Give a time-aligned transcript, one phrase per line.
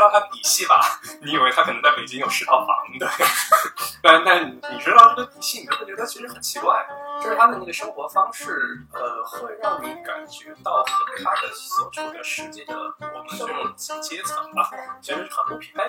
[0.00, 0.80] 道他底细吧？
[1.22, 3.08] 你以为他可能在北京有十套房，的？
[4.02, 6.84] 但但你知道这个底细，你就会觉得其实很奇怪，
[7.22, 8.58] 就是他的那个生活方式，
[8.92, 14.70] 呃，会让你感觉到和他的所处的实际的我们这种阶层吧，
[15.02, 15.84] 其实是很不匹配。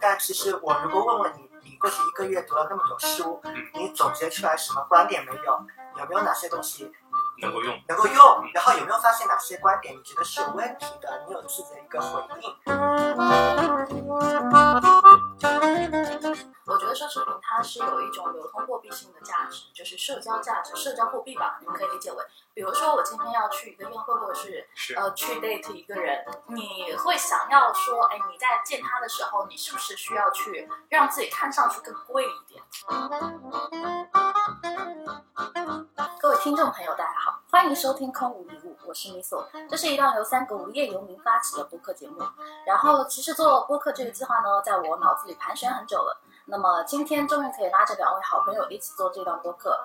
[0.00, 5.66] 但其实我如果问问你，你过去一个月读了那么多书，嗯你总结出来什么观点没有？
[5.96, 6.92] 有没有哪些东西
[7.40, 8.16] 能够用，能够用？
[8.54, 11.24] 然后有没有发现哪些观点你觉得是有问题的？
[11.26, 12.54] 你有自己的一个回应？
[16.66, 32.62] 我觉得奢侈品它是有一种流通货币性的价值，就是社交价值、社交货币吧，你们可以理解为，比如说我今天要去一个宴会，或者是是呃去 date 一个人，你会想要说，哎，你在见他的时候，你是不是需要去让自己看上去更贵一点？
[36.18, 39.46] 各位听众朋友，大家好，欢迎收听《空无一物》，我是米索。
[39.68, 42.22] 这是一档由三个无业游民发起的播客节目。
[42.66, 46.22] 然后，其实做播客这个计划呢，在我脑子里盘旋很久了。
[46.46, 49.78] 那么今天终于可以拉着两位好朋友一起做这档播客。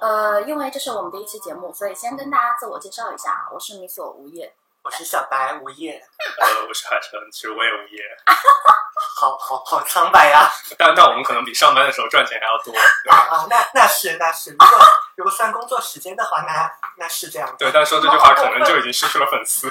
[0.00, 4.54] 呃，因为这是我们第一期节目，所以先跟大家自我介绍一下，我是米索无业。
[4.82, 5.92] 我是小白无业，
[6.40, 8.02] 呃，我是海城，其实我也无业，
[9.14, 12.72] 好好好苍白呀、 但但我们可能比上班的时候赚钱还要多。
[13.08, 13.38] 啊！
[13.38, 14.68] 啊那那是那是，如果
[15.14, 17.54] 如果算工作时间的话，那那是这样。
[17.56, 19.70] 对，但说这句话可能就已经失去了粉丝。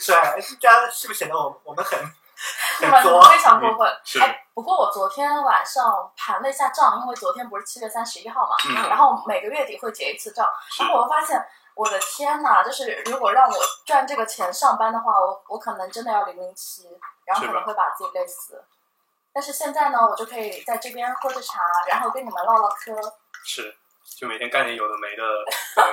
[0.00, 1.96] 是啊，这样是不是显得我我们很？
[2.78, 4.00] 非常过分。
[4.04, 11.44] 是哎，不过我昨天晚上盘了一下账，因为昨天不是七月三十一号嘛，嗯然后每个月底会结一次账，是然后我发现，
[11.74, 16.88] 我的天呐，就是如果让我赚这个钱上班的话，我我可能真的要零零七，
[17.24, 18.64] 然后可能会把自己累死。
[19.32, 22.92] 但是现在呢，我就可以在这边喝着茶，然后跟你们唠唠嗑。
[23.44, 23.76] 是，
[24.16, 25.22] 就每天干点有的没的。
[25.76, 25.84] 对，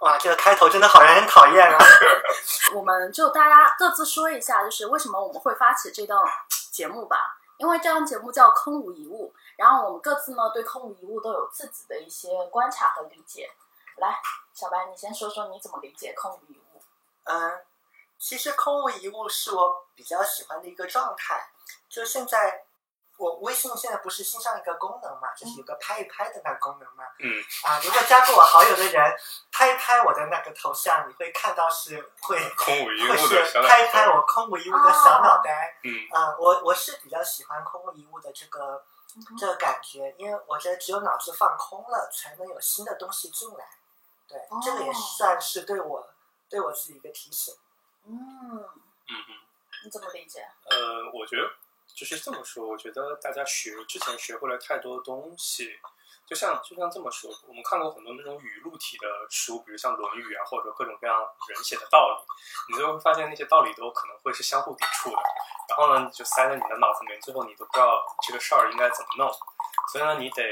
[0.00, 1.78] 哇，这个开头真的好让人讨厌啊！
[2.74, 6.24] 我们就大家各自说一下，就是为什么我们会发起这档
[6.70, 7.36] 节目吧。
[7.58, 13.50] 因为这档节目叫《空无一物》，然后我们各自呢对空无一物都有自己的一些观察和理解。
[13.96, 14.18] 来，
[14.54, 16.80] 小白，你先说说你怎么理解空无一物？
[17.24, 17.60] 嗯，
[18.18, 21.50] 其实空无一物是我比较喜欢的一个状态。
[21.90, 22.64] 就现在，
[23.20, 27.04] 我微信现在不是新上一个功能嘛，就是有个拍一拍的那个功能嘛。
[27.18, 27.28] 嗯，
[27.64, 29.16] 啊，如果加过我好友的人
[29.52, 35.78] 拍一拍我的那个头像，你会看到是会空无一会物的小是拍一拍我空无一物的小脑袋。
[35.84, 38.82] 嗯，啊、我我是比较喜欢空无一物的这个
[39.16, 43.68] 嗯这个感觉，因为我觉得只有脑子放空了，才能有新的东西进来。
[44.26, 46.08] 对，这个也哦算是对我
[46.48, 47.54] 对我自己一个提醒。
[48.06, 49.34] 嗯，嗯嗯。
[49.82, 50.46] 你怎么理解？
[50.68, 51.42] 呃，我觉得
[51.94, 55.78] 就是这么说，我觉得大家学之前学会了太多东西，
[56.26, 61.16] 就像就像这么说，我们看过很多那种语录体的书，比如像《论语》啊，或者各种各样
[61.48, 65.22] 人写的道理，你最后会发现那些道理都可能会是相互抵触的，
[65.68, 69.32] 然后呢，你就塞在你的脑子里面，最后你都不知道这个事儿应该怎么弄，
[69.92, 70.42] 所以呢，你得。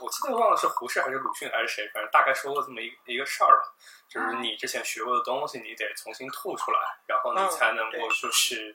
[0.00, 3.74] 我记得忘了是胡适还是鲁迅还是谁，反正大概说过这么一一个事儿吧，
[4.08, 8.74] 就是你之前学过的东西，你得重新吐出来，然后你嗯才能够就是、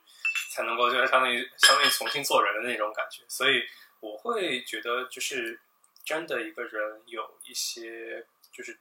[0.58, 3.22] 才能够就是相当于相当于重新做人的那种感觉。
[3.28, 3.64] 所以
[4.00, 5.60] 我会觉得，就是
[6.04, 8.76] 真的一个人有一些就是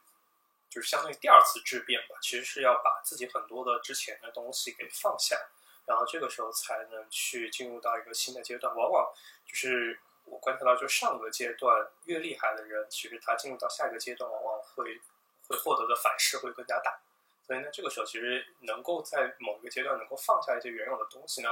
[0.71, 5.37] 就是相当于第二次质变吧，其实是要把自己很多的之前的东西给放下，
[5.85, 8.75] 然后这个时候才能去进入到一个新的阶段。
[8.75, 9.13] 往往
[9.47, 14.99] 就是我观察到，就上个阶段越厉害的人，其实他进入到下一个阶段，往往会
[15.47, 16.99] 会获得的反噬会更加大。
[17.47, 21.51] 所以呢，这个时候其实能够在某一个阶段能够放下一些原有的东西呢，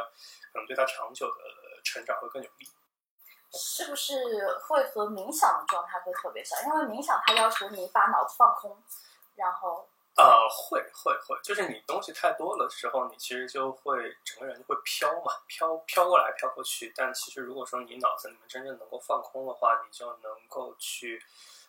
[0.53, 1.37] 可能对他长久的
[1.85, 2.69] 成长会更有利。
[3.57, 4.15] 是不是
[4.67, 6.59] 会和冥想的状态会特别像？
[6.65, 8.77] 因为冥想它要求你把脑子放空，
[9.37, 16.93] 然后呃，会会会，就是你东西太多了时候，你其实就会整个人就会飘嘛，飘飘过来飘过去。
[16.97, 21.64] 但其实如果说你脑子里面真正能够放空的话，你就能够去，呃，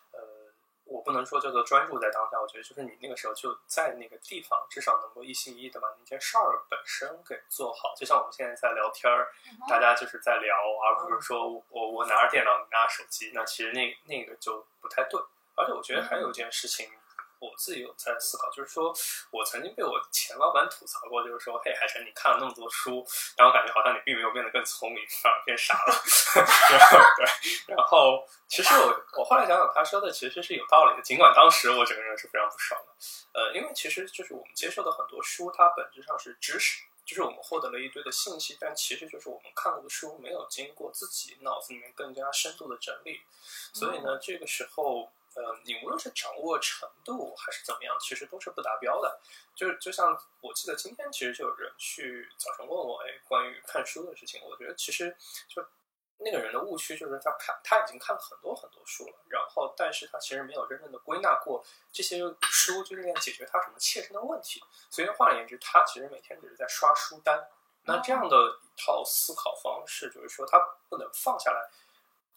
[0.86, 7.92] 我不能说叫做专注在当下，我觉得就是你那个时候就在那个地方，至少能够一心一意的把那件事儿本身给做好。
[7.96, 9.28] 就像我们现在在聊天儿，
[9.68, 10.54] 大家就是在聊，
[10.84, 15.20] 而不是说我我拿着电脑，你拿着手机，那其实那那个就不太对。
[15.56, 16.88] 而且我觉得还有一件事情，
[17.38, 18.94] 我自己有在思考，就是说
[19.30, 23.06] 我曾经被我前老板吐槽过，就是说，嘿，海晨，你看了那么多书，
[23.36, 25.94] 然后感觉好像你并没有变得更聪明，反而变傻了。
[26.70, 32.92] 然后对，然后其实我我后来想想，他说的其实是有道理的，尽管当时我整个人是非常不爽的。
[33.32, 36.82] 呃，因为其实就是我们接受的很多书，它本质上是知识。
[37.04, 43.20] 就是我们获得了一堆的信息，但其实就是我们看过的书没有经过自己脑子里面更加深度的整理，
[43.72, 49.20] 所以呢，这个时候呃，你无论是掌握程度还是怎么样，其实都是不达标的。
[49.54, 55.14] 就就像我记得今天其实就有人去早晨问我，哎，关于看书的事情，我觉得其实
[55.46, 55.62] 就
[56.16, 61.62] 那个人的误区就是他看他已经看了很多很多书了，然后但是他其实没有真正的归纳过
[61.92, 64.64] 这些书究竟解决他什么切身的问题。
[64.90, 67.46] 所以换而言之，他其实每天只是在刷书单。
[67.88, 70.58] 那这样的一套思考方式，就是说他
[70.88, 71.70] 不能放下来。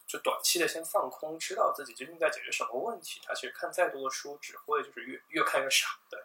[0.09, 3.21] 就短期的先放空，知道自己究竟在解决什么问题。
[3.23, 5.87] 他其实看再多的书，只会就是越越看越傻。
[6.09, 6.19] 对。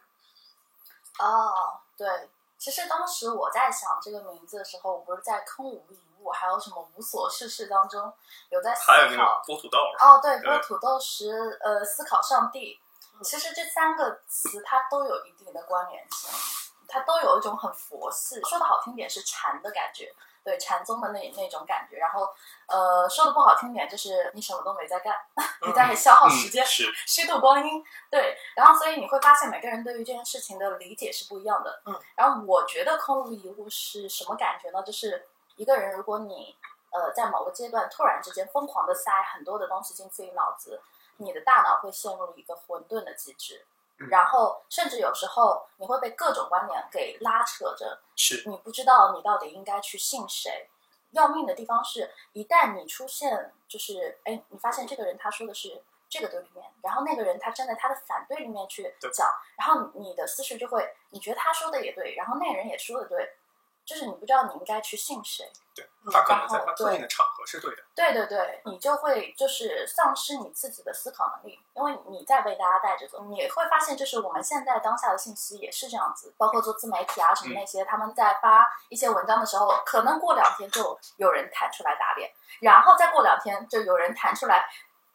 [1.19, 2.31] 哦，对。
[2.57, 8.11] 其实当时我在想这个名字的时候，我不是在空无一物，还有什么无所事事当中
[8.49, 8.93] 有在思考。
[8.95, 9.79] 还有那个剥土豆。
[10.01, 12.81] 哦，对，剥土豆时，呃，思考上帝。
[13.23, 20.15] 其实这三个词它都有一定的关联性，它都有一种很佛系，说的好听点是禅的感觉。
[20.45, 22.29] 对禅宗的那那种感觉，然后，
[22.67, 25.17] 呃，说的不好听点，就是你什么都没在干，
[25.67, 27.83] 你在消耗时间，虚度光阴。
[28.11, 31.81] 对，然后所以你会发现每个人对于这件事情的理解是不一样的。
[31.87, 34.83] 嗯，然后我觉得空无一物是什么感觉呢？
[34.83, 35.27] 就是
[35.57, 36.55] 一个人，如果你
[36.91, 40.79] 呃在某个阶段突然之间疯狂的塞很多的东西进自己脑子，
[41.17, 43.65] 你的大脑会陷入一个混沌的机制。
[44.11, 50.69] 然后，甚至有时候你会被各种观点给拉扯着，是你不知道你到底应该去信谁。
[51.13, 63.37] 要命的地方是，一旦你出现，就是哎，你发现这个人他说的是这个对立面，然后那个人他站在他的反对立面去讲，然后你的思绪就会，你觉得他说的也对，然后那个人也说的对。
[63.85, 84.67] 就是你不知道你应该去信谁，对他可能在他特定的场合是对的，对对对，你就会就是丧失你自己的思考能力，因为你在被大家带着走，你会发现就是我们现在当下的信息也是这样子，包括做自媒体啊什么那些，他们在发一些文章的时候，可能过两天就有人弹出来打脸，然后再过两天就有人弹出来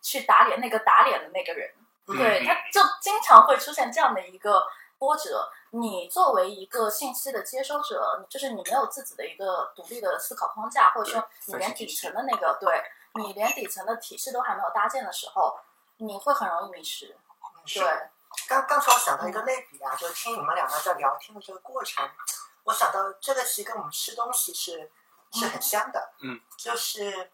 [0.01, 1.73] 去打脸那个打脸的那个人，
[2.05, 4.63] 对，他就经常会出现这样的一个。
[4.99, 12.83] 波折，你作为一个信息的接收者，就是你没有自己的一个独立的思考框架，或者说你连底层的那个，对
[13.13, 15.59] 你连底层的体系都还没有搭建的时候，
[15.97, 17.15] 你会很容易迷失。
[17.65, 17.83] 对，
[18.47, 22.09] 刚刚才我想到一个类比啊，就是听你们两个在聊天的这个过程，
[22.63, 24.89] 我想到这个其实跟我们吃东西是
[25.31, 26.13] 是很像的。
[26.23, 27.29] 嗯，就是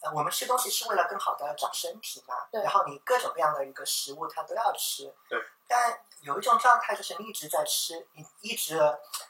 [0.00, 6.00] 呃，我们吃东西是为了更好的长身体嘛，对，然后你各种各样的一个食物它都要吃，对，但。
[6.22, 8.78] 有一种状态就是你一直在吃，你一直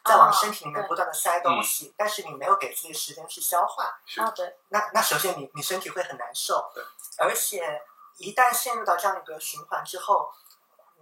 [0.05, 3.85] 在往身体里面不断的塞东西，但是你没有给自己时间去消化。
[4.19, 4.57] 啊，对。
[4.69, 6.71] 那那首先你你身体会很难受。
[6.75, 6.83] 对。
[7.19, 7.81] 而且
[8.17, 10.33] 一旦陷入到这样一个循环之后，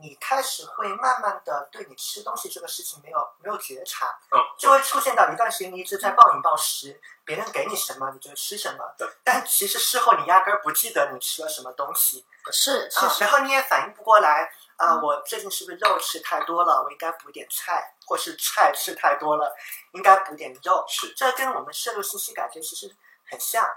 [0.00, 4.06] 你开始会慢慢的对你吃东西这个事情没有没有觉察。
[4.30, 4.38] 嗯。
[4.58, 8.94] 就会出现到一段时间你一直在暴饮暴食，别人给你什么你就吃什么。
[8.98, 9.08] 对。
[9.24, 12.26] 但其实事后你压根儿不记得你吃了什么东西。
[12.52, 13.24] 是是。
[13.24, 14.52] 然后你也反应不过来。
[14.78, 16.82] 啊，我最近是不是肉吃太多了？
[16.84, 19.52] 我应该补点菜，或是菜吃太多了，
[19.92, 20.84] 应该补点肉。
[20.88, 22.96] 是，这跟我们摄入信息感觉其实
[23.28, 23.68] 很像。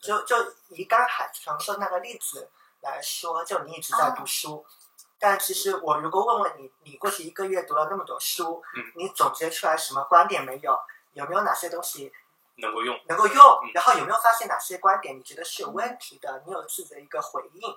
[0.00, 0.36] 就就
[0.68, 2.48] 以刚海常说那个例子
[2.80, 4.64] 来说，就你一直在读书，
[5.18, 10.78] 但其实我如果问问你，你过去一个月读了那么多书，嗯，你总结出来什么观点没有？
[11.14, 12.12] 有没有哪些东西
[12.56, 12.96] 能够用？
[13.08, 13.36] 能够用？
[13.74, 16.42] 然后有没有发现哪些观点你觉得是有问题的？
[16.46, 17.76] 你有自己的一个回应？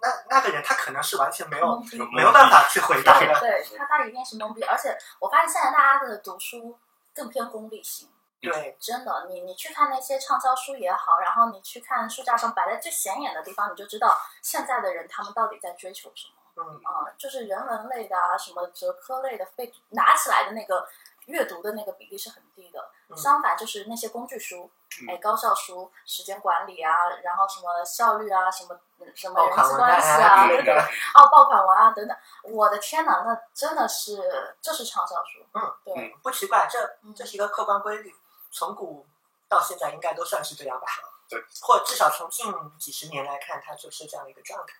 [0.00, 6.78] 那那个人他可能是完全没有没有办法去回答的，对他他一定是懵逼，而且我发现现在大家的读书
[7.14, 8.08] 更偏功利性，
[8.40, 16.80] 对，真的，你你去看那些畅销书也好，然后你去看书架上摆在最显眼的地方，你就知道现在的人他们到底在追求什么，嗯。
[16.84, 20.88] 啊，就是人文类的啊，什么哲科类的，被拿起来的那个
[21.26, 24.70] 阅读的那个比例是很低的，相反就是那些工具书。
[25.06, 26.90] 哎，高效书、时间管理啊，
[27.22, 28.76] 然后什么效率啊，什么
[29.14, 30.74] 什么人际关系啊，对对，
[31.14, 35.44] 哦，爆款文啊等等，我的天哪，那真的是这是畅销书。
[35.52, 38.12] 嗯，对，不奇怪，这这是一个客观规律，
[38.50, 39.06] 从古
[39.46, 40.86] 到现在应该都算是这样吧？
[41.28, 44.72] 对，或至少从近几十年来看，它就是这样的一个状态。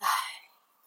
[0.00, 0.06] 唉，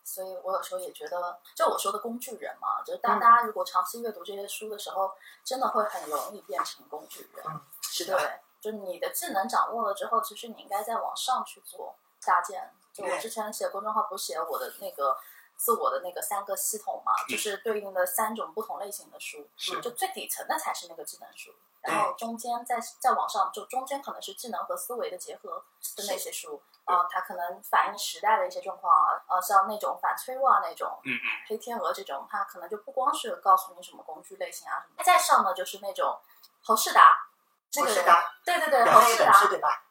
[0.10, 5.12] 所以我有时候也觉得，就我说的工具人嘛，就是大家如果长期阅读这些书的时候，
[5.44, 7.46] 真的会很容易变成工具人。
[7.48, 8.39] 嗯，是的。
[8.60, 12.74] 就你的技能掌握了之后，其实你应该再往上去做搭建。
[12.92, 15.16] 就我之前写公众号，不是写我的那个
[15.56, 19.48] 自我的那个三个系统嘛，就是对应的三种不同类型的书。
[19.82, 25.63] 就最底层的才是那个技能书，然后中间再再往上，就中间可能是技能和思维的结合
[25.96, 35.03] 的那些书啊，它可能反映时代的一些状况啊，呃，像那种反催弱啊那种，嗯嗯，黑天鹅这种，它可能就不光是告诉你什么工具类型啊什么。
[35.03, 36.19] 再上呢，就是那种
[36.63, 37.25] 侯世达。
[37.72, 38.03] 这个人，
[38.43, 39.31] 对对对，侯世达，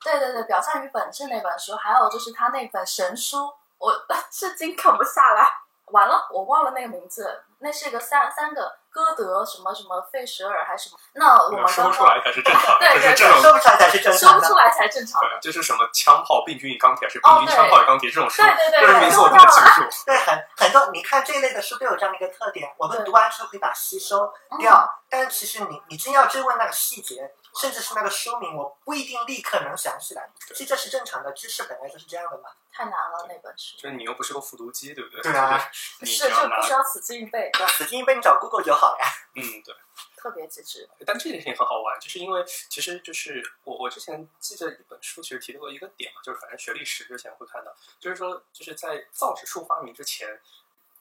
[0.02, 3.92] 对对对，表象与本质那本书，还有就是他那本神书，我
[4.32, 5.46] 至今啃不下来。
[5.92, 10.98] 完了，我忘了那个名字，那是一个三三个歌德什么什么费舍尔还是什么？
[11.14, 14.58] 那我们说刚刚 不出来才是正常的，对对对说不出来才是正常的说不出。
[14.58, 15.20] 来才正常。
[15.20, 20.04] 对，就是什么枪炮病菌与钢铁，是哦病菌枪炮与钢铁这种书，对对对就是对名字我记得清楚。
[20.04, 30.28] 对，很很多，你看这一类的书都有这样的一个特点，我们读完之后会把它吸收嗯掉，但其实你你真要追问那个细节，甚至是那个书名，我不一定立刻能想起来。
[30.48, 32.50] 其实这是正常的，知识本来就是这样的嘛。
[32.70, 35.20] 太难了那本书，就是你又不是个复读机，对不对？
[35.22, 39.06] 对啊是就不，需要死记硬背，对，死记硬背你找 Google 就好了呀。
[39.34, 39.74] 嗯，对。
[40.16, 40.88] 特别机智。
[41.06, 50.40] 但这件事情很好玩，就是因为其实就是我我之前记得一本书，其实提到过一个点嘛，就是反正学历史之前会看到，就是说就是在造纸术发明之前，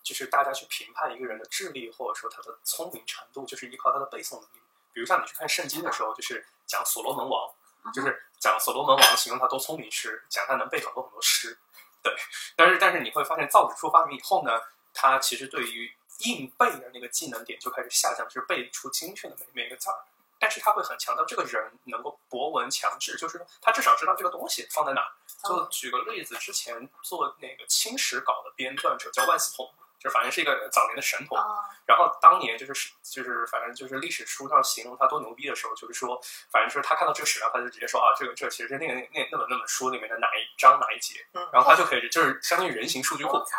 [0.04, 4.62] 就是大家去评判一个人的智力或者说他的聪明程度，就是依靠他的背诵能力。
[4.98, 7.54] 比如像你去看圣经的时候，就是讲所罗门王，
[7.94, 11.56] 就是讲所罗门王形容他多聪明是讲他能背很多很多诗，
[12.02, 12.12] 对。
[12.56, 14.60] 但是但是你会发现造纸术发明以后呢，
[14.96, 19.96] 他其实对于硬背的那个技能点就开始下降，就是背出精确的每每一个字儿。
[20.40, 25.12] 但是他会很强调这个人能够博闻强志，就是说他至少知道这个东西放在哪儿。
[25.48, 31.38] 就举个例子，之前做那个清史稿的编撰者叫万思彤，就反正是一个早年的神童。
[31.38, 31.44] 啊，
[31.86, 36.20] 然后当年就是就是反正就是历史书上形容他多牛逼的时候，就是说，
[36.52, 43.46] 反正就是他看到这个史料，他就直接说啊，这个这个其实是那个那那那本那本书里面的哪一章哪一节，嗯然后他就可以就是相当于人形数据库我。
[43.46, 43.58] 操，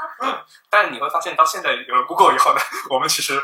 [0.70, 3.40] 但你会发现，到现在有了 Google 以后呢， 我们其实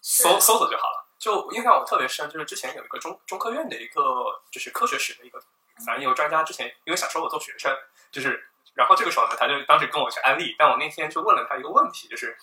[0.00, 1.04] 搜搜索就好了。
[1.18, 4.02] 就印象我特别深，就是之前有一个中中科院的一个
[4.50, 5.40] 就是科学史的一个，
[5.86, 7.74] 反正有个专家之前因为想收我做学生，
[8.10, 12.36] 就是然后这个时候呢，他就当时跟我去安利，但我那天就问了他一个问题，就是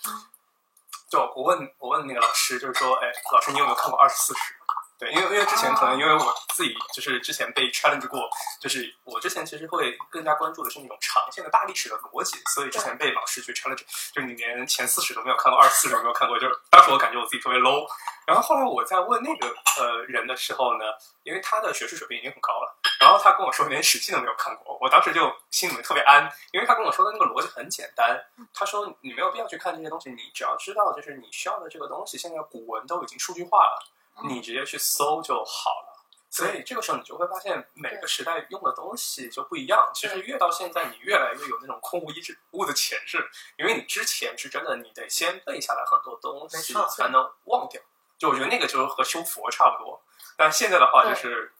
[1.10, 4.54] 就我问我问那个老师，就是说，哎，老师你有没有看过二十四史？
[5.02, 8.30] 对，因为因为之前可能因为我自己就是之前被 challenge 过，
[8.60, 13.82] 就是我之前其实会更加关注的是那种长线的大历史的逻辑，所以之前被老师去 challenge，
[14.14, 17.84] 就是你连前四史都没有看过，二十四史都没有看过，就是当时我感觉我自己特别 low。
[18.24, 19.48] 然后后来我在问那个
[19.80, 20.84] 呃人的时候呢，
[21.24, 28.22] 因为他的学术水平已经很高了，然后他跟我说连《史记》都没有看过，我当时就心里面特别安，因为他跟我说的那个逻辑很简单，
[28.54, 33.82] 他说你没有必要去看这些东西，你只要知道就是你需要的这个东西，现在古文都已经数据化了，
[34.24, 35.92] 你直接去搜就好了。
[36.30, 39.90] 所以这个时候你就会发现每个时代用的东西就不一样。
[39.94, 43.28] 其实越到现在，你越来越有那种空无一物的潜质，
[43.58, 47.82] 因为你之前是真的你得先背下来很多东西才能忘掉。
[48.16, 50.00] 就我觉得那个就是和修佛差不多，
[50.36, 51.52] 但现在的话就是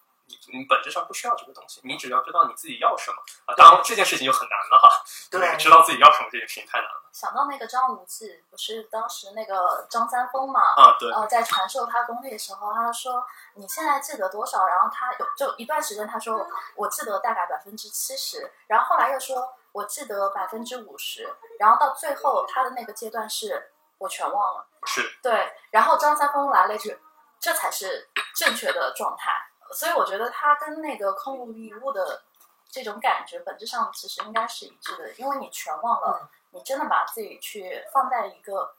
[0.50, 3.54] 你你本质上不需要这个东西，你只要知道你自己要什么啊。
[3.54, 4.88] 当然这件事情就很难了哈，
[5.30, 10.96] 对知道自己要什么这件事情太难了想到那个张无忌，不是当时那个张三丰嘛，啊。
[10.98, 13.24] 对，呃，在传授他功力的时候，他说
[13.54, 14.66] 你现在记得多少？
[14.66, 24.66] 然后他有就一段时间，他说我记得大概百分之七十，然后后来又说我记得百分之五十，然后到最后他的那个阶段是我全忘了。
[24.86, 26.98] 是对，然后张三丰来了一句，
[27.38, 29.30] 这才是正确的状态。
[29.72, 32.22] 所以我觉得他跟那个空无一物的
[32.70, 38.74] 这种感觉，本质上其实应该是一致的，因为你全忘了，你真的把自己去放在一个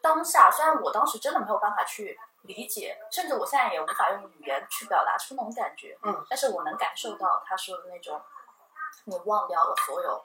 [0.00, 0.50] 当下。
[0.50, 8.20] 虽然我当时真的没有办法去理解，甚至我现在也无法用语言去表达出那种感觉，嗯，但是我能感受到他说的那种，
[9.04, 10.24] 你忘掉了所有，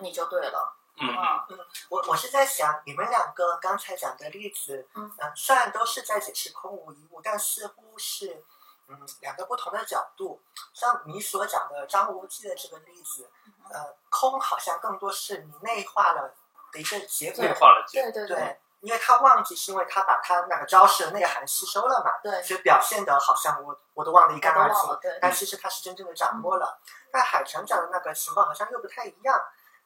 [0.00, 1.08] 你就对了，嗯
[1.50, 1.58] 嗯
[1.88, 8.42] 我我是在想，你们两个刚才讲的例子，嗯呃虽然都是在解释空无一物，但似乎是
[8.88, 10.40] 嗯两个不同的角度。
[10.72, 13.30] 像你所讲的张无忌的这个例子，
[13.70, 16.34] 呃，空好像更多是你内化了
[16.72, 26.78] 的一个结果内，化了解，对对对对，因为他忘记是因为他把他那个招式的内涵吸收了嘛，对，所以表现的好像我我都忘得一干二净对但其实他是真正的掌握了。
[27.10, 29.40] 但海城讲的那个情况好像又不太一样，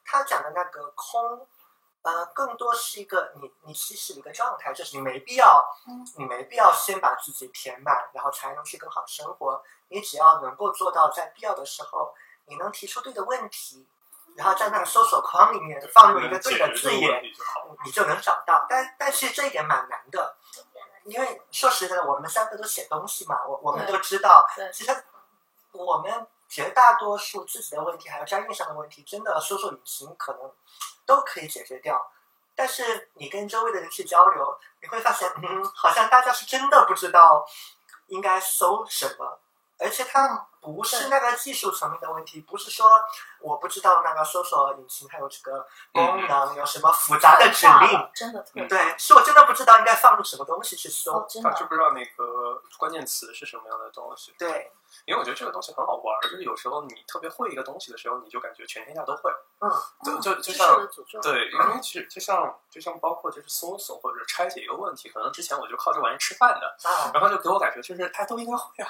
[0.05, 1.47] 他讲的那个空，
[2.03, 9.63] 呃，更多是一个你你其实的一个状态，就是你没必要，嗯你没必要先把自己填满，然后才能去更好生活。
[9.89, 12.13] 你只要能够做到在必要的时候，
[12.47, 13.87] 你能提出对的问题，
[14.37, 17.23] 然后在那个搜索框里面放入一个对的字眼，
[17.85, 18.67] 你就能找到。
[18.69, 20.37] 但但其实这一点蛮难的，
[21.05, 25.05] 因为说实在的，我们三个都写东西嘛，我我们都知道，其实
[25.73, 30.53] 我们绝大多数自己的问题，还有专业上的问题，真的搜索引擎可能
[31.07, 31.99] 都可以解决掉。
[32.55, 37.43] 但是你跟周围的人去交流，你会发现，嗯，好像大家是真的不知道
[38.09, 39.41] 应该搜什么。
[39.83, 42.89] 而且它不是那个技术层面的问题，不是说
[43.41, 54.33] 我不知道那个搜索引擎还有这个功能有什么复杂的指令，真的特别对，是我真的不知道应该放入什么东西去哦搜。，真的他知不知道那个关键词是什么样的东西？
[54.39, 54.71] 对，
[55.05, 59.33] 因为我觉得这个东西很好玩儿，就是有时候你特别会一个东西的时候，你就感觉全天下都会。
[59.59, 59.71] 嗯，
[60.05, 60.77] 就就就像
[61.23, 68.89] 对，因为其实就像就像包括就是搜索或者拆解一个问题，可能之前我就靠这玩意吃饭的，啊，然后就给我感觉就是大家都应该会啊。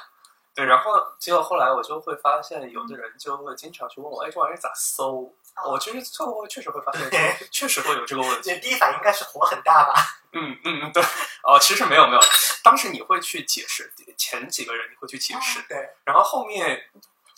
[0.55, 5.35] 对，然后结果后来我就会发现，有的人就会经常去问我，哎，这玩意儿咋搜？
[5.57, 8.57] 哦我其实最后确实会发现对，确实会有这个问你题。
[8.61, 9.95] 第一反应应该是火很大吧？
[10.33, 11.03] 嗯嗯嗯，对。
[11.43, 12.21] 哦，其实没有没有，
[12.65, 16.91] 当时你会去解释，前几个人你会去解释，对，然后后面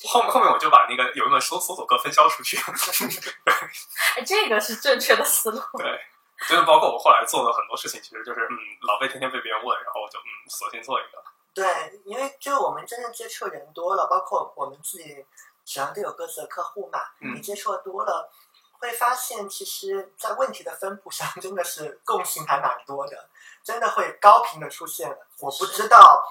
[0.04, 2.56] 后后面我就把那个有一本搜搜索歌分销出去。
[4.16, 5.60] 哎，这个是正确的思路。
[5.78, 6.00] 对，
[6.48, 11.18] 就是包括我后来做的很多事情，其实就是嗯，老被天天被别人问，然后我就嗯，索性做一个。
[11.54, 15.24] 对，因为就我们真正接触人多了，包括我们自己实
[15.64, 18.28] 际上都有各自的客户嘛，嗯你接触的多了，
[18.80, 23.28] 会发现其实，在问题的分布上真的是共性还蛮多的，
[23.62, 25.16] 真的会高频的出现。
[25.38, 26.24] 我不知道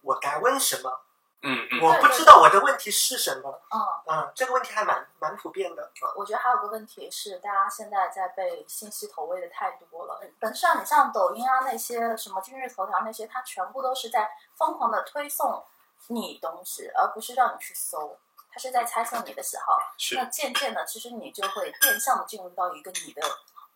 [0.00, 1.00] 我该问什么，
[1.42, 3.62] 嗯嗯我不知道我的问题是什么。
[3.70, 5.90] 嗯，嗯，这个问题还蛮蛮普遍的。
[6.16, 10.20] 我觉得还有个问题是，大家现在在被信息投喂的太多了。
[10.38, 15.64] 本质上，你像抖音啊那些什么今日头条那些，它全部都是在疯狂的推送
[16.08, 18.18] 你东西，而不是让你去搜。
[18.52, 23.22] 它是在猜测你的喜好，是那渐渐的，其实你就会变相的进入到一个你的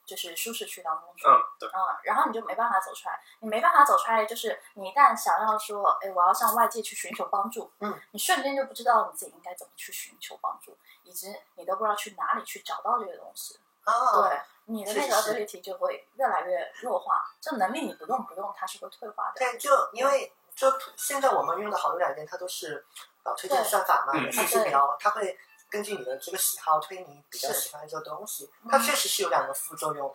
[0.07, 1.27] 就是舒适区当中去。
[1.27, 3.21] 嗯，对，嗯，然后你就没办法走出来。
[3.41, 13.59] 你没办法走出来，就是你一旦想要说，哎，我要向外界去寻求帮助，嗯，你瞬间就不知道你自己应该怎么去寻求帮助，以及你都不知道去哪里去找到这个东西。
[13.85, 13.93] 啊，
[14.23, 19.35] 对，你的那个确实是 ability 就会越来越弱化，这能力你不动不动，它是会退化的。
[19.37, 22.83] 对，就因为就现在我们用的好多软件，它都是
[23.25, 25.39] 呃推荐算法嘛，信息流，它会
[25.71, 28.51] 根据你的这个喜好推你比较喜欢的这个东西。
[28.63, 30.15] 嗯它确实是有两个副作用，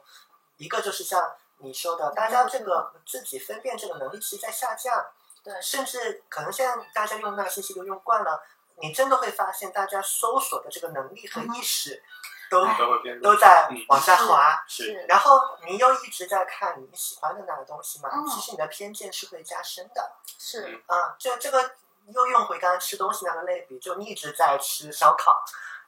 [0.58, 5.06] 一个就是像你说的，大家这个自己分辨这个能力其实在下降，
[5.44, 8.42] 对，甚至可能现在大家用那个信息都用惯了，
[8.78, 12.02] 你真的会发现大家搜索的这个能力和意识
[12.50, 13.22] 都哎都会变。
[13.22, 14.64] 都在嗯往下滑。
[14.68, 20.12] 是然后你又一直在看你喜欢的那个东西嘛，嗯其实你的偏见是会加深的。
[20.38, 21.72] 是，啊，就这个
[22.12, 25.44] 又用回刚才吃东西那个类比，就你一直在吃烧烤，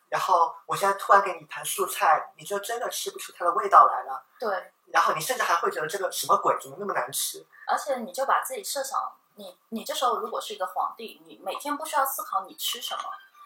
[0.10, 4.24] 然后我现在突然给你一盘素菜，你就真的吃不出它的味道来了。
[4.40, 7.46] 对，然后你甚至还会觉得这个什么鬼，怎么那么难吃？
[7.68, 9.00] 而且你就把自己设想，
[9.36, 13.04] 你你这时候如果是一个皇帝，你每天不需要思考你吃什么，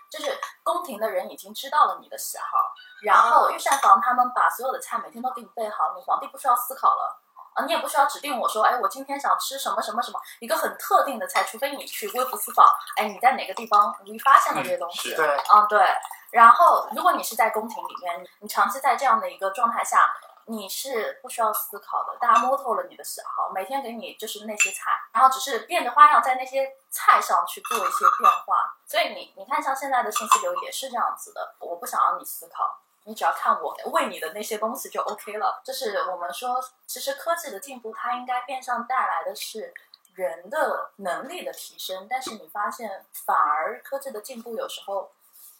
[0.09, 7.21] 就是宫廷的人已经知道了你的喜好，然后啊御膳房他们把所有的菜每天都给你备好，你皇帝不需要思考了。
[7.56, 15.84] 啊，你也不需要指定我说，哎，我今天想吃什么什么什么一个很特定的菜，除非你去微服私访，哎，你在哪个地方无意发现了这些东西，是对，嗯，对。
[16.32, 20.13] 然后，如果你是在宫廷里面，你长期在这样的一个状态下，
[20.48, 28.76] 你是不需要思考的，大家摸透了你的喜好，每天给你就是那些菜，然后只是变着花样在那些菜上去做一些变化。
[28.86, 32.82] 所以你你看，像现在的信息流也是这样子的，我不想让你思考。
[33.06, 35.62] 你只要看我喂你的那些东西就 OK 了。
[35.63, 39.74] 就是我们说，其实科技的进步，它应该变相带来的是
[40.15, 45.12] 人的能力的提升，但是你发现，反而科技的进步有时候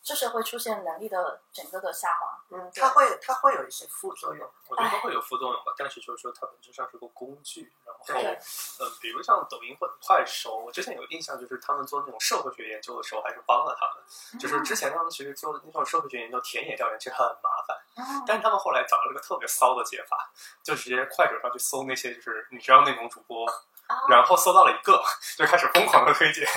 [0.06, 2.40] 就是会出现能力的整个的下滑。
[2.52, 4.48] 嗯，它会它会有一些副作用。
[4.68, 7.74] 我觉得会有副作用吧，但是就是说它本质上是个工具。
[7.84, 8.40] 然后，对
[8.80, 14.40] 嗯，比如像抖音或者快手，我之前有印象，就是他们做那种社会学研究的时候，还是帮了他们。
[14.40, 17.76] 就是之前他们其实做那种社会学研究、田野调研，其实很麻烦。
[17.98, 20.30] 嗯，但是他们后来找了个特别骚的解法，
[20.62, 23.54] 就直接快手上去搜那些就是你知道那种主播，啊
[24.10, 25.04] 然后搜到了一个，
[25.38, 26.48] 就开始疯狂的推荐，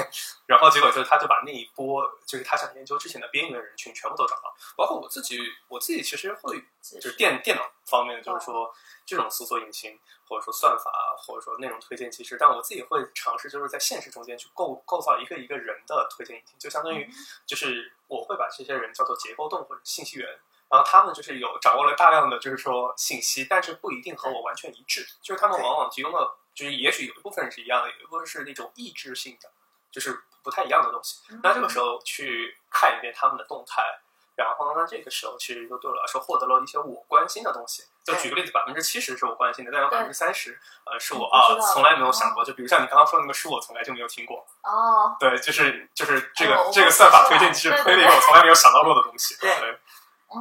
[0.46, 5.38] 然后结果就是他就把那一波就是他想研究之前的边缘人群全部都找到，包括我自己，
[5.68, 7.18] 我自己其实会就是。
[7.18, 8.72] 电电脑方面，就是说
[9.04, 17.10] 这种搜索引擎或者说算法或者说内容推荐机制，但我自己会尝试就是在现实中间去构构造一个一个人的推荐引擎，就相当于
[17.44, 20.28] 就是我会把这些人叫做结构洞或者信息源。
[20.70, 25.04] 然后他们就是有掌握了大量的，就是说信息，但是不一定和我完全一致。
[25.22, 26.18] 就是他们往往提供的，
[26.58, 29.48] 就是也许有一部分是一样的，有一部分是那种意志性的，
[29.92, 31.20] 就是不太一样的东西。
[31.40, 33.80] 那这个时候去看一遍他们的动态，
[34.34, 37.84] 然后呢，这个时候其实就对我来说获得了一些我关心的东西。
[38.02, 42.44] 就举个例子，百分之七十是我关心的，但有百分之三十，呃，是我啊从来没有想过。
[42.44, 44.44] 就比如像你刚刚说那个书，我从来就没有听过。
[44.62, 49.36] 哦，对，就是就是这个这个算法推荐机制对对推了一个我从来没有想到过的东西。
[49.38, 49.78] 对对，
[50.34, 50.40] 嗯，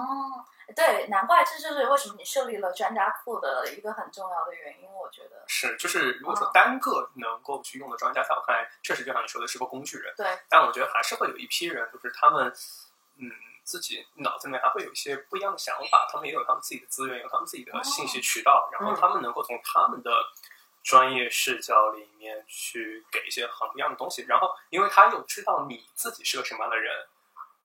[0.75, 5.43] 对，难怪这就是为什么你设立了专家库的一个很重要的原因，我觉得。
[5.47, 10.13] 是，就是如果说嗯单个能够去用的专家，在我看来，确实就像你说的是个工具人。
[10.17, 12.53] 对，但我觉得还是会有一批人，就是他们，
[13.17, 13.31] 嗯，
[13.63, 20.11] 自己脑子里面还会有一些不一样的想法，他们也有他们自己的资源，有他们自己的信息渠道，然后他们能够从他们的
[20.83, 27.07] 专业视角里面去给一些很不一样的东西，然后因为他又知道你自己是个什么样的人，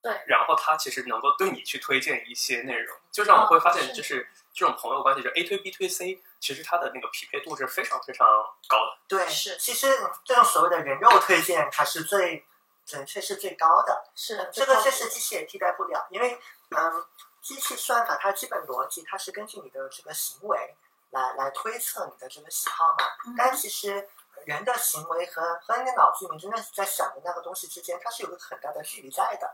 [0.02, 8.26] 对，然后他其实能够对你去推荐一些内容，就让我会发现，就是这种朋友关系，就 A 推 B 推 C，其实它的那个匹配度是非常非常
[8.66, 8.98] 高的。
[9.06, 9.86] 对，是其实
[10.24, 12.44] 这种所谓的人肉推荐还是最
[12.84, 14.04] 准确是最高的。
[14.16, 16.36] 是这个确实机器也替代不了，因为
[16.70, 17.06] 嗯，
[17.40, 20.74] 机器算法它基本逻辑它是根据你的这个行为
[21.10, 23.04] 来来推测你的这个喜好嘛。
[23.28, 24.08] 嗯但其实
[24.46, 29.48] 人的行为和和你的脑子里面真的是在想的那个东西之间，它是有个很大的距离在的。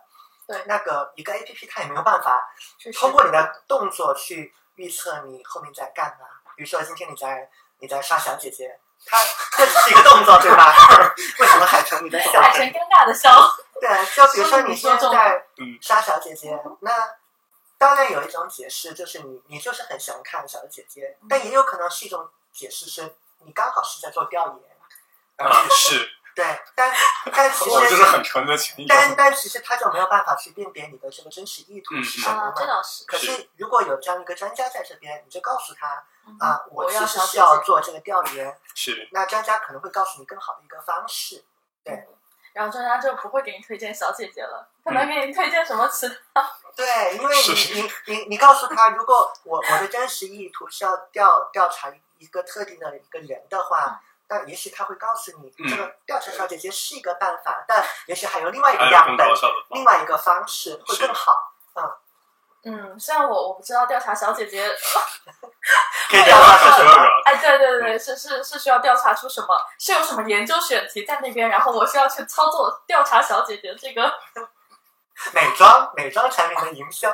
[0.49, 2.43] 对那个一个 A P P 它也没有办法
[2.99, 6.27] 通过你的动作去预测你后面在干嘛。
[6.57, 9.23] 比如说今天你在你在杀小姐姐，它
[9.59, 10.75] 这只是一个动作对吧？
[11.39, 12.41] 为什么海豚你在笑？
[12.41, 13.31] 海豚尴尬的笑，
[13.79, 16.91] 对，就比如说你现在嗯杀小姐姐，那
[17.77, 26.47] 当然有一种解释就是你你就是很喜欢看小姐姐，但也有可能是一种解释是你刚好是在做调研，啊，是，对，
[26.77, 26.95] 但
[27.33, 28.87] 但其我就是实很纯的情谊。
[28.87, 32.75] 但但其实他就没有办法去辨别你的这个真实意图嗯是什么啊，这嘛。
[32.75, 33.05] 倒是。
[33.07, 41.45] 可是如果有这样一个专家在这边，你就告诉他嗯啊，我要其实是要做这个调研，是，那专家可能会告诉你更好的一个方式。
[41.83, 42.07] 对
[42.53, 46.49] 然后专家就不会给你推荐小姐姐了，可嗯能给你推荐什么其他。
[46.77, 59.27] 对，因为你你你你告诉他，如果我我的真实意图是要调调查一个特定的一个人的话，那也许他会告诉你，嗯这个调查小姐姐是一个办法，但也许还有另外一个样本
[59.71, 61.35] 另外一个方式会更好。
[62.65, 64.69] 嗯，虽然我我不知道调查小姐姐，
[66.11, 66.91] 可以调查出什么？
[67.25, 74.13] 哎，对对对，是是是需要调查出什么，是有什么研究选题在那边，然后我需要去操作调查小姐姐这个。
[75.33, 77.11] 美妆美妆产品的营销，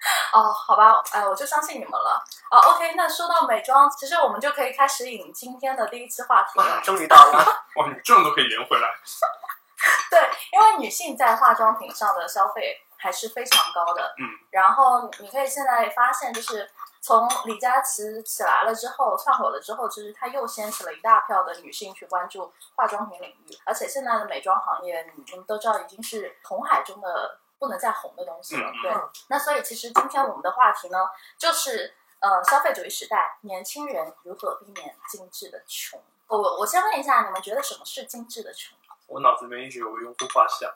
[0.32, 2.22] 哦，好吧，哎，我就相信你们了。
[2.50, 6.80] 哦，OK，那说到美妆，其实我们就可以开始引今天的第一期话题哇，了。
[6.84, 7.38] 终于到了。
[7.76, 8.88] 哇，你这种都可以圆回来。
[10.10, 10.20] 对，
[10.52, 14.14] 因为女性在化妆品上的消费还是非常高的。
[14.18, 28.72] 嗯，然后你可以现在发现，就是从李佳琦起来了之后，窜火了之后，其实他又掀起了一大票的女性去关注化妆品领域，而且现在的美妆行业，你们都知道已经是红海中的不能再红的东西了。
[28.82, 28.90] 对，
[29.28, 30.98] 那所以其实今天我们的话题呢，
[31.38, 36.02] 就是呃消费主义时代，年轻人如何避免精致的穷。
[36.26, 38.76] 我我先问一下，你们觉得什么是精致的穷？
[39.06, 40.72] 我脑子里面一直有个用户画像，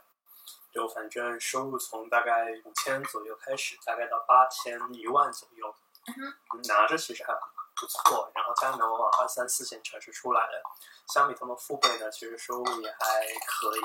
[0.73, 5.75] 就反正收入从大概五千左右开始，大概到八千、一万左右，
[6.07, 7.33] 嗯拿着其实还
[7.77, 8.31] 不错。
[8.35, 10.61] 然后加能往二三四线城市出来的，
[11.07, 13.81] 相比他们父辈呢，其实收入也还可以。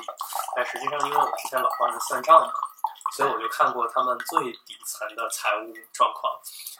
[0.56, 2.52] 但实际上，因为我之前老帮人算账嘛，
[3.12, 6.32] 所以我就看过他们最底层的财务状况，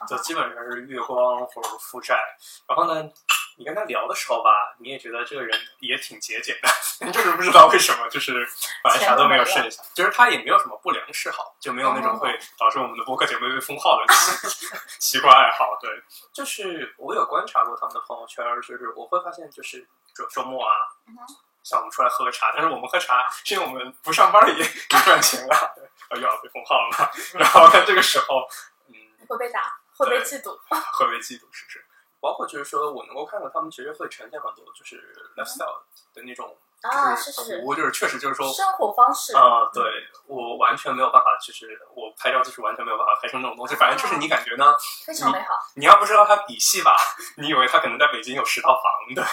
[0.07, 2.17] 就基本上是月光或者负债。
[2.67, 3.09] 然后呢，
[3.57, 6.69] 你跟他聊的时候吧，你也觉得这个人也挺节俭的，
[7.11, 8.47] 就是不知道为什么，就是
[8.83, 14.67] 反正啥都没有剩下，就是他也没有什么不良嗜好，就没有那种会导致我们的播客节目被封号的奇
[14.99, 15.77] 奇怪爱好。
[15.81, 15.89] 对，
[16.33, 20.73] 就是我有观察过他们的朋友圈，就是我会发现，就是周周末啊。
[21.63, 24.65] 像我们出来喝个茶，但是我们喝茶是因为我们不上班也也
[25.05, 27.09] 赚钱了，对，又要被封号了嘛。
[27.33, 28.47] 然后在这个时候，
[28.87, 28.93] 嗯，
[29.27, 30.57] 会被打，会被嫉妒。
[30.93, 31.85] 会被嫉妒，是不是？
[32.19, 35.01] 包括就是说我能够看到他们其实会呈现很多就是
[35.35, 35.81] lifestyle
[36.13, 39.35] 的那种，啊，就是是是图，就是确实就是说，生活方式。
[39.35, 39.83] 啊、对
[40.27, 43.73] 我完全没有办法，就是我拍照就是完全没有办法拍成那种东西。
[43.73, 44.71] 反正就是你感觉呢，
[45.03, 45.47] 非常美好。
[45.75, 46.95] 你要不知道他底细吧，
[47.37, 48.83] 你以为他可能在北京有十套房，
[49.15, 49.23] 对，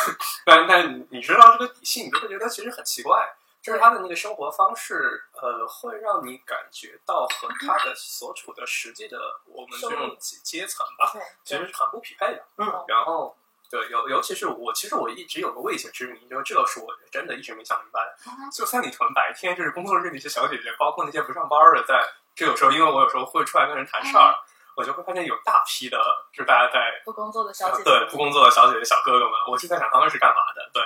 [0.46, 3.28] 但但你你知道这个底细，你就会觉得其实很奇怪，
[3.68, 11.12] 就是他的那个生活方式，呃，会让你感觉到和他的所处的实际的我们这种阶阶层吧，
[11.44, 12.44] 其实是很不匹配的。
[12.56, 13.36] 嗯，然后
[13.70, 18.00] 对，尤尤其是我，其实我一直有个未解之谜，就是这个是我真的一直没想明白
[18.50, 22.02] 就三里屯白天就是工作日那些小姐姐，包括那些不上班的，在
[22.34, 24.34] 就有时候因为我有时候会出来跟人谈事儿，
[24.76, 25.98] 我就会发现有大批的，
[26.32, 27.84] 就是大家在不工作的小姐姐。
[27.84, 30.70] 对不工作的小姐姐、小哥哥们，我就在想他们是干嘛的？
[30.72, 30.82] 对，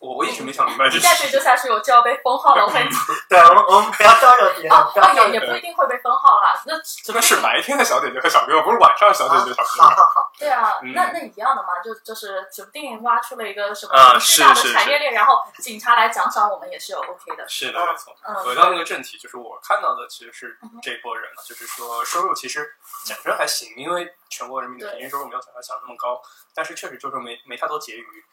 [0.00, 2.64] 我我一直没想明白这你再追究下去，我就要被封号了。
[2.64, 6.54] 我跟你讲，对，我们我们不要招惹别人，不要也也不一定会被封号啦。
[6.66, 9.82] 那这边是白天的小姐姐和小哥哥，不是晚上的小姐姐小哥哥。
[9.82, 17.48] 好好好，对啊，嗯那那一样的嘛，就就是指不定挖出了一个什么啊巨大的是是产业链，然后警察来奖赏我们也是有 OK 的。
[17.48, 18.14] 是的，没错。
[18.26, 22.66] 嗯回到那个正题，就是我看到的其实是这一波人了，就是说收入其实
[23.04, 26.20] 讲真还行，因为全国人民的平均收入没有想象想的那么高，
[26.54, 28.24] 但是确实就是没没太多结余，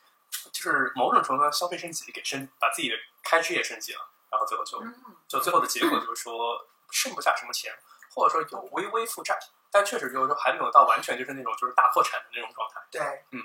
[0.51, 4.93] 就是某种程度上消费升级，给升把自己的开支也升级了，然后最后就嗯，
[5.27, 7.73] 就最后的结果就是说剩不下什么钱，
[8.13, 9.37] 或者说有微微负债，
[9.71, 12.81] 但确实就是说还没有到完全就是那种就是大破产的那种状态。
[12.91, 13.41] 对，嗯。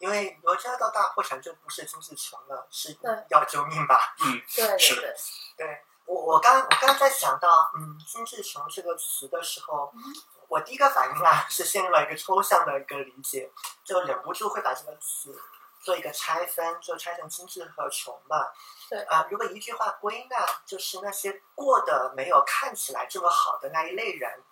[0.00, 2.94] 因为哪吒到大破产，就不是经济穷了，是
[3.30, 4.14] 要救命吧？
[4.20, 5.14] 嗯对是对，
[5.56, 10.02] 对我，我刚我刚在想到“嗯经济穷”这个词的时候，嗯
[10.48, 13.50] 我第一个反应啊是陷入了一个抽象的一个理解，
[13.82, 15.40] 就忍不住会把这个词
[15.84, 18.50] 做一个拆分，就拆成精致和穷嘛。
[18.88, 24.42] 对啊、如果一句话归纳，就是那些过得没有看起来这么好的那一类人，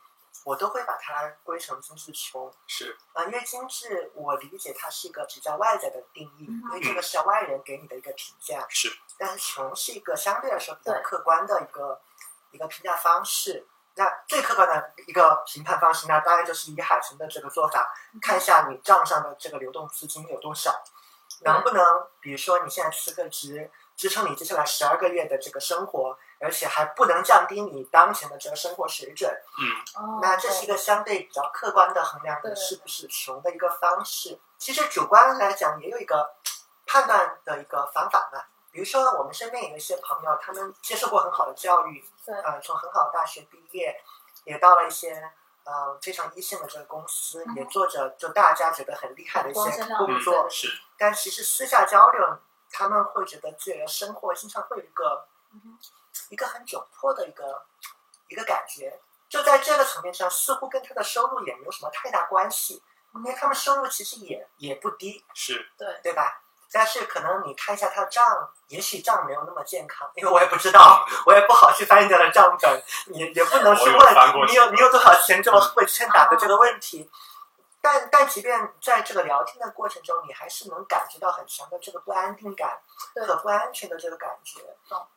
[0.45, 2.53] 我都会把它归成精致穷。
[2.67, 8.67] 是，啊，因为精致，我理解它是一个比较外在的定义，嗯因为这个是外人给你的一个评价。
[8.69, 12.01] 是，但是穷是一个相对来说比较客观的一个
[12.51, 13.67] 一个评价方式。
[13.95, 20.83] 那最客观的一个评判方式，那当然就是以海城的这个做法，看一下你账上的这个流动资金有多少，
[21.45, 21.85] 能不能，
[22.21, 29.31] 比如说你现在辞个职，支撑你接下来十二个月的这个生活，而且还不能降低你当前的这个生活水准。
[29.31, 34.39] 嗯，哦那这是一个相对比较客观的衡量你是不是穷的一个方式。
[34.59, 36.35] 其实主观来讲也有一个
[36.87, 38.43] 判断的一个方法嘛。
[38.71, 43.95] 比如说我们身边有一些朋友，他们接受过很好的教育，对呃，从很好的大学毕业，
[44.45, 45.31] 也到了一些
[45.65, 50.51] 呃非常一线的这个公司，嗯也做着就大家觉得很厉害的一些工作对。
[50.51, 52.39] 是，但其实私下交流，
[52.71, 55.79] 他们会觉得自己的生活经常会有一个嗯
[56.31, 57.65] 一个很窘迫的一个
[58.29, 59.01] 一个感觉。
[59.29, 62.83] 就在这个层面上，似乎跟他的收入也没有什么太大关系，
[63.15, 66.42] 因为他们收入其实也也不低，是，对对吧？
[66.73, 68.25] 但是可能你看一下他的账，
[68.69, 74.15] 也许账没有那么健康，因为我也不知道，我也不好去翻人家的账本，也也不能去问
[74.47, 77.11] 你有你有多少钱这么会欠打的这个问题。
[77.85, 82.81] 但但即便在这个聊天的过程中，你还是能感觉到很强的这个不安定感
[83.13, 84.61] 对和不安全的这个感觉。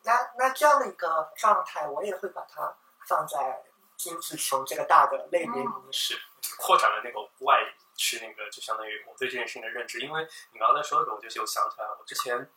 [0.02, 2.74] 那那这样的一个状态，我也会把它
[3.06, 3.62] 放在
[3.96, 5.92] 经济穷这个大的类别里面。
[5.92, 6.20] 是
[6.58, 7.56] 扩展了那个外
[7.96, 10.00] 是那个，就相当于我对这件事情的认知。
[10.00, 12.50] 因为你刚才在说的时候，我就有想起来，我之前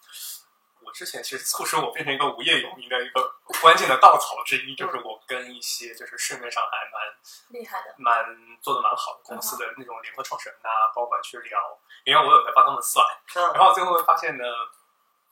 [0.81, 7.01] 我之前其实促使我变成一个无业游民的一个关键的稻草之一，就是我跟一些就是市面上还蛮
[7.49, 8.25] 厉害的，蛮
[8.61, 14.43] 做的蛮好的公司的那种联合创始人啊、包管去聊，因为我有在帮他们算，嗯然后最后会发现呢，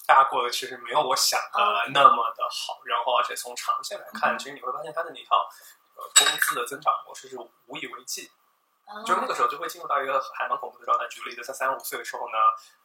[0.05, 5.49] 大家过得其实没有我想的那么的好，然后而且从长线来看，嗯其实你会发现它的那套
[5.95, 8.46] 呃工资的增长模式是无以为继，啊
[9.05, 11.07] 就是那个时候就会进入到一个还蛮恐怖的状态。
[11.07, 12.37] 举个例子，在三十五岁的时候呢，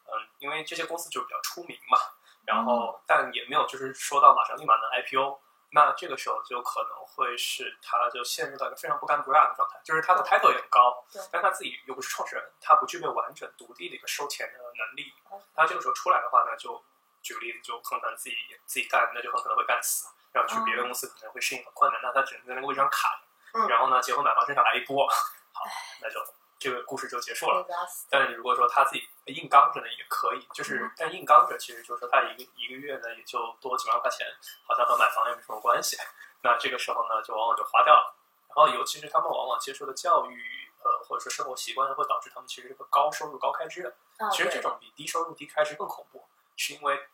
[0.06, 1.98] 嗯，因为这些公司就比较出名嘛，
[2.44, 5.40] 然后但也没有就是说到马上立马能 IPO。
[5.74, 15.40] 那这个时候就可能会是他就陷入到一个非常不干不干的状态，就是他的 title 也很高对，但他自己又不是创始人，他不具备完整独立的一个收钱的能力哦。
[15.54, 16.84] 他这个时候出来的话呢，就
[17.22, 18.36] 举个例子，就很可能自己
[18.66, 23.22] 自己干，那就很可能会干死，然后去别的公司可能会适应很困难，那他只能在那个位置上卡
[23.66, 25.08] 然后呢，结婚买房生小孩一波，
[25.52, 25.64] 好，
[26.00, 26.20] 那就
[26.58, 27.66] 这个故事就结束了。
[28.10, 34.26] 但是如果说他自己硬刚着呢，也可以，就是嗯但硬刚着，其实就是说他一个一个月呢也就多几万块钱，
[34.66, 35.96] 好像和买房也没什么关系。
[36.42, 38.14] 那这个时候呢，就往往就花掉了。
[38.48, 43.94] 然后尤其是他们往往接受的教育，呃，或者说生活习惯，会导致他们其实是个高收入高开支的。
[44.18, 46.22] 啊，其实这种比低收入低开支更恐怖，
[46.56, 47.08] 是因为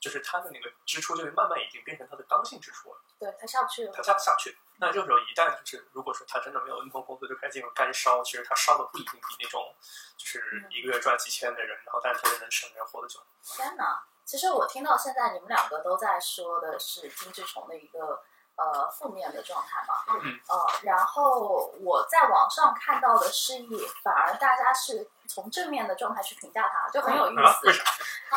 [0.00, 3.00] 就是他的那个支出就会慢慢已经变成他的刚性支出了。
[3.18, 4.56] 对他下不去了他，下不下去。
[4.82, 9.72] 那这个时候一旦就是，如果说他真的没有一份工作就开始进入干烧，其实他烧的不一定比那种
[10.16, 13.20] 就是一个月赚几千的人，然后但是天天能省的人活得久。
[13.44, 14.02] 天哪！
[14.24, 18.22] 其实我听到现在你们两个都在说的是金志虫的一个
[18.56, 27.60] 呃负面的状态嘛，嗯，呃，然后我在网上看到的示意，反而大家是从正面的状态去评价他，就很有意啊？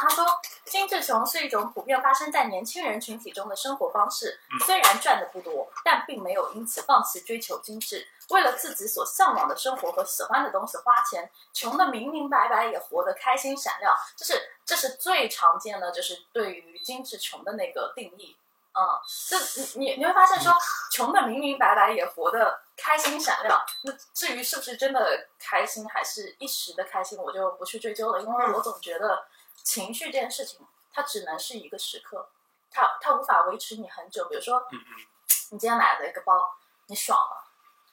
[0.01, 0.25] 他说，
[0.65, 8.07] 精致穷是一种普遍发生在年轻人群体中的生活方式嗯，虽然赚的不多，但并没有因此放弃追求精致。
[8.29, 18.35] 为了自己所向往的生活和喜欢的东西花钱，穷的明明白白也活得开心闪亮，这是这是最常见的，就是对于精致穷的那个定义。
[18.77, 18.83] 嗯，
[19.29, 19.37] 就
[19.79, 20.51] 你你你会发现说，
[20.91, 23.57] 穷的明明白白也活得开心闪亮。
[23.83, 29.23] 那至于是不是真的开心，还是一时的开心，我就不去追究了，因为我总觉得
[29.65, 32.29] 情绪这件事情，它只能是一个时刻，
[32.71, 34.25] 它它无法维持你很久。
[34.29, 35.05] 比如说，嗯嗯，
[35.51, 37.43] 你今天买了一个包，你爽了，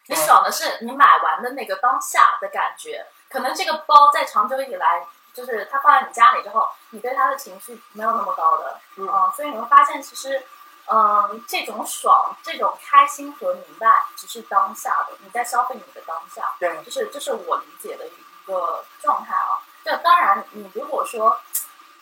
[0.06, 3.04] 你爽的是你买完的那个当下的感觉。
[3.30, 10.44] 可能这个包在长久以来，就是它放在你家里之后，你对它的情绪没有那么高的，嗯嗯，所以你会发现，其实，
[10.86, 19.56] 嗯，这种爽、这种开心和明白，只是当下的，你在消费你的当下，对，就是这是我理解的一个状态啊。
[19.84, 21.40] 这当然，你如果说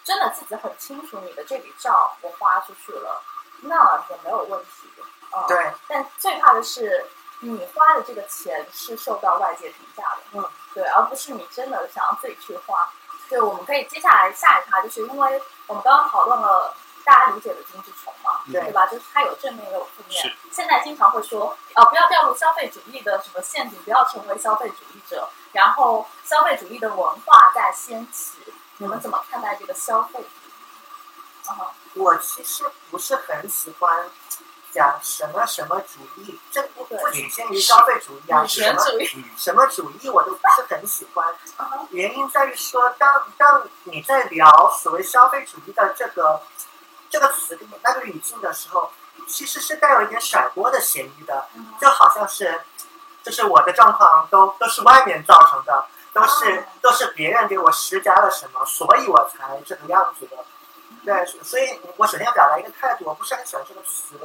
[0.04, 3.22] 真的自己很清楚你的这笔账我花出去了，
[3.62, 4.88] 那也没有问题，
[5.32, 7.06] 嗯，对，但最怕的是
[7.40, 12.88] 你花的这个钱是受到外界评价的，嗯，对，而不是你真的想要自己去花。
[13.28, 18.86] 对，我们可以接下来下一趴，就是因为我们刚刚讨论了大家理解的经济穷嘛，对对吧？
[18.86, 20.34] 就是它有正面也有负面是。
[20.50, 25.28] 现在经常会说，啊、不要掉入消费主义的什么陷阱，不要成为消费主义者。
[25.52, 28.38] 然后消费主义的文化在掀起，
[28.76, 30.52] 你们怎么看待这个消费主义？
[31.48, 34.08] 嗯哼，我其实不是很喜欢
[34.70, 41.34] 讲什么什么主义，这不对不仅限于消费主义啊，女什么主义，什么主义我都不是很喜欢。
[41.90, 46.40] 原因在于说，当当你在聊所谓消费主义的这个
[47.10, 48.90] 这个词里面那个语境的时候，
[49.26, 51.46] 其实是带有一点甩锅的嫌疑的，
[51.80, 52.62] 就好像是
[53.22, 60.36] 就是我的状况都都是外面造成的，都是、哦都是别人给我施加了什么，所以我才这个样子的。
[61.04, 64.16] 对，所以我首先要表达一个态度，我不是很喜欢这个词，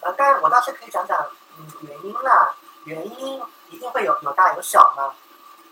[0.00, 1.18] 呃，但是我倒是可以讲讲
[1.58, 5.12] 嗯原因啦，原因一定会有有大有小嘛。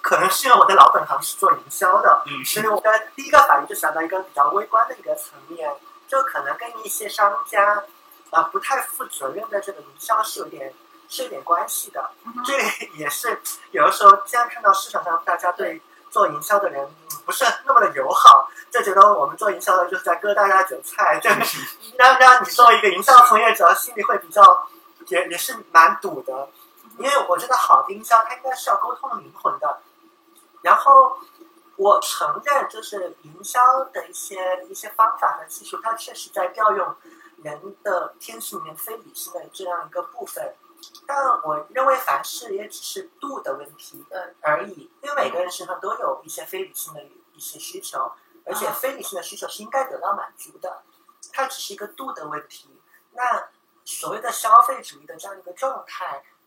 [0.00, 5.70] 可能是因为我的老本行是做营销的，嗯所以我的第一个反应就想到一个比较微观的一个层面，
[6.08, 7.84] 就可能跟一些商家
[8.30, 10.74] 呃不太负责任的这个营销是有点
[11.08, 12.10] 是有点关系的。
[12.44, 12.62] 这个
[12.96, 13.40] 也是
[13.70, 21.28] 有的时候，现在看到市场上大家对做营销的人嗯不是那么的友好，就觉得我们做营销的就是在割大家韭菜，这
[21.98, 24.66] 让让你作为一个营销从业者心里会比较
[25.08, 26.48] 也也是蛮堵的。
[26.98, 29.80] 因为我觉得好的营销它应该是要沟通灵魂的。
[30.62, 31.16] 然后
[31.78, 36.96] 我承认，就是营销的一些一些方法和技术，它确实在调用
[37.42, 40.54] 人的天性里面非理性的这样一个部分。
[41.06, 48.10] 但我认为凡事也只是度的问题对而已，因为每个人身上都有一些非理性的一些需求，
[48.44, 50.82] 而且非理性的需求是应该得到满足的，
[51.32, 52.80] 它只是一个度的问题。
[53.12, 53.48] 那
[53.84, 56.37] 所谓的消费主义的这样一个状态，呃，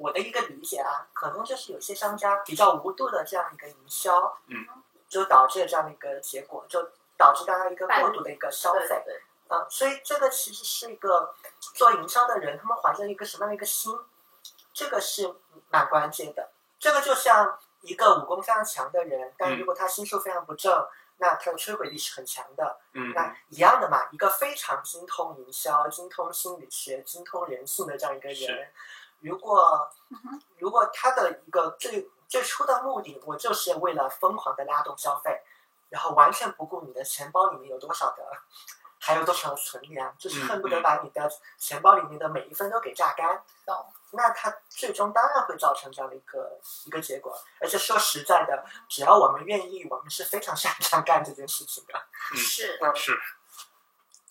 [0.00, 4.66] 我的一个理解啊，可能就是有些商家比较无度的这样一个营销，嗯，
[5.10, 8.78] 就导致了这样的一个结果，就导致大家一个过度的一个消费。
[8.88, 11.34] 对对，嗯，所以这个其实是一个
[11.74, 13.94] 做营销的人，他们怀着一个什么样的一个心，
[14.72, 15.34] 这个是
[15.68, 16.50] 蛮关键的。
[16.78, 22.78] 这个就像一个武功非常强的人，但如果他心术非常不正，那他的摧毁力是很强的。
[22.94, 28.68] 嗯那一样的嘛，一个非常精通营销、精通心理学、精通人性的这样一个人是，
[29.20, 29.90] 如果
[30.58, 35.42] 如果他的一个最最初的目的，我就是为了疯狂的拉动消费，
[35.88, 38.24] 然后完全不顾你的钱包里面有多少的，
[39.00, 41.28] 还有多少的存粮，就是恨不得把你的
[41.58, 43.42] 钱包里面的每一分都给榨干。
[43.66, 43.86] 懂。
[44.12, 51.94] 那他最终当然会造成这样的一个一个结果，而且说实在的，只要我们愿意，我们是非常擅长干这件事情的。
[52.32, 52.78] 嗯是。
[52.80, 53.18] 嗯，是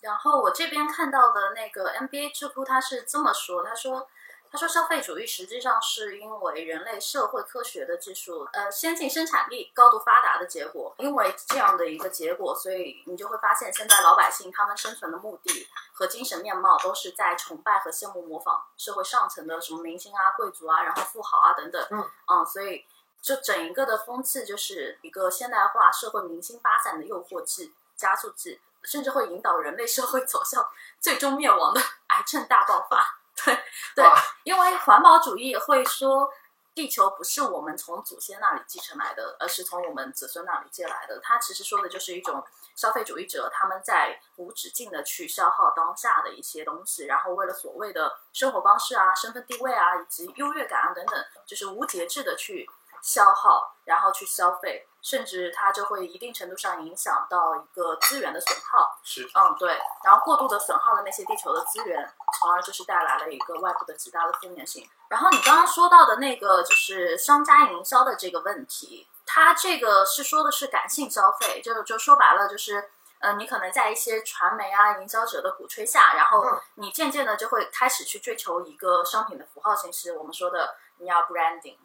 [0.00, 4.08] 然后我这边看到的那个 NBA 智库，他是这么说，他说。
[4.52, 10.92] 他说，消费主义实际上是因为人类社会科学的技术，呃，先进生产力高度发达的结果。
[10.98, 21.86] 因为这样的一个结果，所以你就会发现，现在老百姓他们生存的目的和精神面貌都是在崇拜和羡慕模仿社会上层的什么明星啊、贵族啊，然后富豪啊等等。
[21.90, 22.84] 嗯所以
[23.22, 30.66] 就整一个的风气就是一个现代化社会明星发展的诱惑剂、加速剂，甚至会引导人类社会走向
[30.98, 33.19] 最终灭亡的癌症大爆发。
[33.94, 34.04] 对对，
[34.44, 36.30] 因为环保主义会说，
[36.74, 41.18] 地球不是我们从祖先那里继承来的，而是从我们子孙那里借来的。
[41.20, 42.42] 它其实说的就是一种
[42.76, 52.68] 消费主义者他们在无止境的去消耗当下的一些东西，然后为了所谓的生活方式啊、身份地位啊以及优越感啊等等，就是无节制的去
[53.02, 58.98] 消耗，然后去消费，甚至它就会一定程度上影响到一个资源的损耗。
[59.02, 64.88] 是嗯，对，然后过度的损耗了那些地球的资源，从而就是带来了一个外部的极大的负面性。
[65.08, 81.76] 然后你刚刚说到的那个就是商家营销的这个问题，它这个是说的是感性消费，就就说白了就是呃，你可能在一些传媒啊、营销者的鼓吹下，然后嗯你渐渐的就会开始去追求一个商品的符号形式，我们说的你要 branding，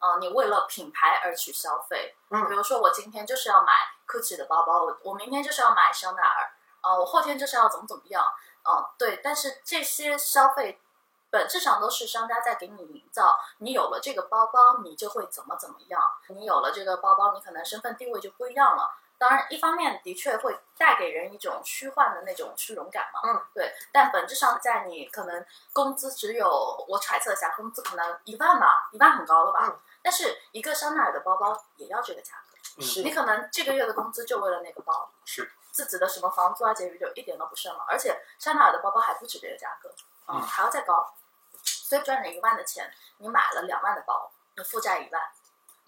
[0.00, 2.14] 呃，你为了品牌而去消费。
[2.28, 3.72] 比嗯如说我今天就是要买
[4.06, 6.50] GUCCI 的包包，我我明天就是要买香奈儿，
[6.82, 8.24] 呃，我后天就是要怎么怎么样，
[8.64, 10.80] 呃，对，但是这些消费
[11.30, 18.90] 本质上都是商家在给你营造，你有了这个包包，你就会怎么怎么样，你有了这个包包，你可能身份地位就不一样了。
[19.18, 23.74] 当然，一方面的确会带给人一种虚幻的那种虚荣感嘛，嗯，对。
[23.90, 26.48] 但本质上，在你可能工资只有
[26.86, 29.66] 我揣测一下，工资可能一万吧，一万很高了吧？
[29.66, 32.58] 嗯但是一个香奈儿的包包也要这个价格。
[32.78, 37.84] 嗯是你可能这个月的工资就为了那个包，是自己的什么房租啊、节余就一点都不剩了。
[37.88, 39.88] 而且香奈儿的包包还不止这个价格，
[40.28, 41.12] 嗯，嗯还要再高。
[41.64, 42.88] 所以赚了一万的钱，
[43.18, 45.20] 你买了两万的包，你负债一万，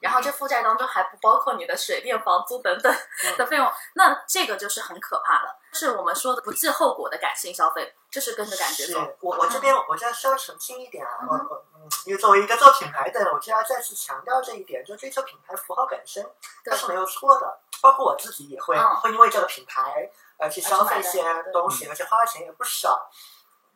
[0.01, 2.93] 然后这负债当中还不包括你的水电、房租等等
[3.25, 5.61] 嗯的费用，那这个就是很可怕了。
[5.73, 9.17] 是我们说的不计后果的感性消费，就是跟着感觉走。
[9.21, 16.23] 我我这边我这稍微澄清一点啊，嗯我我嗯，因为作为一个做品牌的人，我就要再次强调这一点，就追求品牌符号本身，
[16.63, 17.59] 对它是没有错的。
[17.81, 23.11] 包括我自己也会、嗯会因为这个品牌而去消费一些东西，而且花的钱也不少。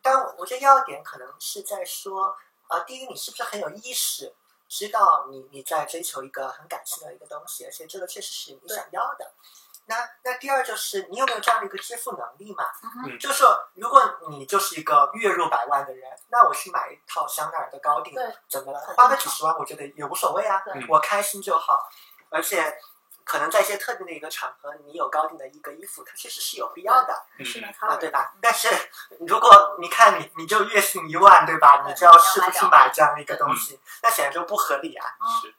[0.03, 2.37] 但我我觉得要点可能是在说，
[2.67, 4.35] 呃，第一，你是不是很有意识，
[4.69, 9.33] 知道你你在追求一个很感性的一个东西，而且这个确实是你想要的。
[9.87, 12.63] 那那第二就是你有没有这样的一个支付能力嘛？
[13.05, 18.79] 嗯就是说，如果你就是一个月入百万的人，那我去买一套香奈儿的高定对，怎么了？
[18.95, 21.87] 花个几十万，我觉得也无所谓啊对，我开心就好。
[22.29, 22.75] 而且，
[23.23, 28.33] 可能在一些特定的一个场合，你有高定的一个衣服，它其实是有必要的是的啊，对吧？
[28.41, 28.67] 但是
[29.27, 31.83] 如果你看你你就月薪一万，对吧？
[31.87, 33.79] 你就要是不是买这样的一个东西？
[34.01, 35.05] 那显然就不合理啊。
[35.41, 35.53] 是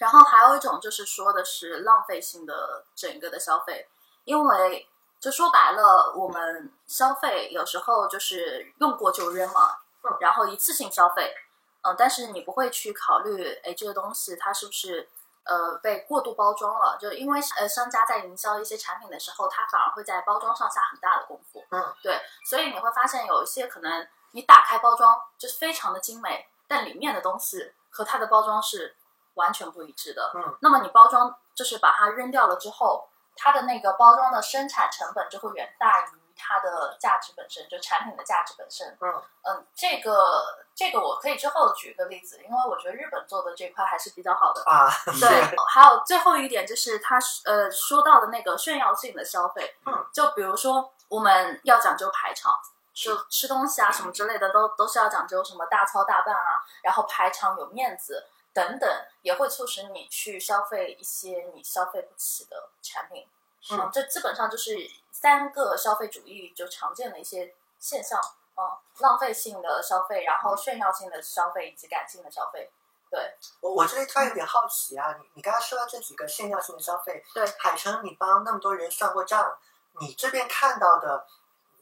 [0.00, 3.86] 然后还有一种就是说的是浪费性的整个的消费，
[4.24, 4.88] 因为
[5.20, 11.34] 就说白了，我们消费有时候就是用过就扔嘛嗯，然后一次性消费，
[11.82, 15.06] 嗯、但是你不会去考虑，哎，这个东西它是不是
[15.44, 16.96] 呃被过度包装了？
[16.98, 28.96] 就因为呃商家在营销一些产品的时候，他反而会在包装上下很大的功夫，嗯，对，所以你会发现有一些可能你打开包装就是非常的精美，但里面的东西和它的包装是
[29.40, 30.30] 完全不一致的。
[30.34, 38.96] 嗯，那么你包装就是把它扔掉了之后，它的那个包装的生产成本就会远大于它的价值本身，就产品的价值本身。
[39.00, 44.62] 嗯嗯，这个这个我可以之后举一个例子，因为我觉得日本做的这块还是比较好的。
[44.64, 44.88] 啊，
[45.20, 52.54] 对，还有最后一点就是他呃说到的那个炫耀性的消费，嗯，就比如说我们要讲究排场，
[52.94, 58.88] 就吃东西啊什么之类的都都是要讲究什么大操大办啊，然后排场有面子等等，
[59.22, 63.26] 也会促使你去消费一些你消费不起的产品。
[63.70, 64.74] 嗯这基本上就是
[65.12, 68.18] 三个消费主义就常见的一些现象，
[68.56, 68.64] 嗯，
[69.00, 72.70] 浪费性的消费，然后炫耀性的消费以及感性的消费。
[73.10, 79.58] 对，我我这里突然有点好奇啊，你你刚刚说到这几个炫耀性的消费，对海城，你帮那么多人算过账，
[80.00, 81.26] 你这边看到的，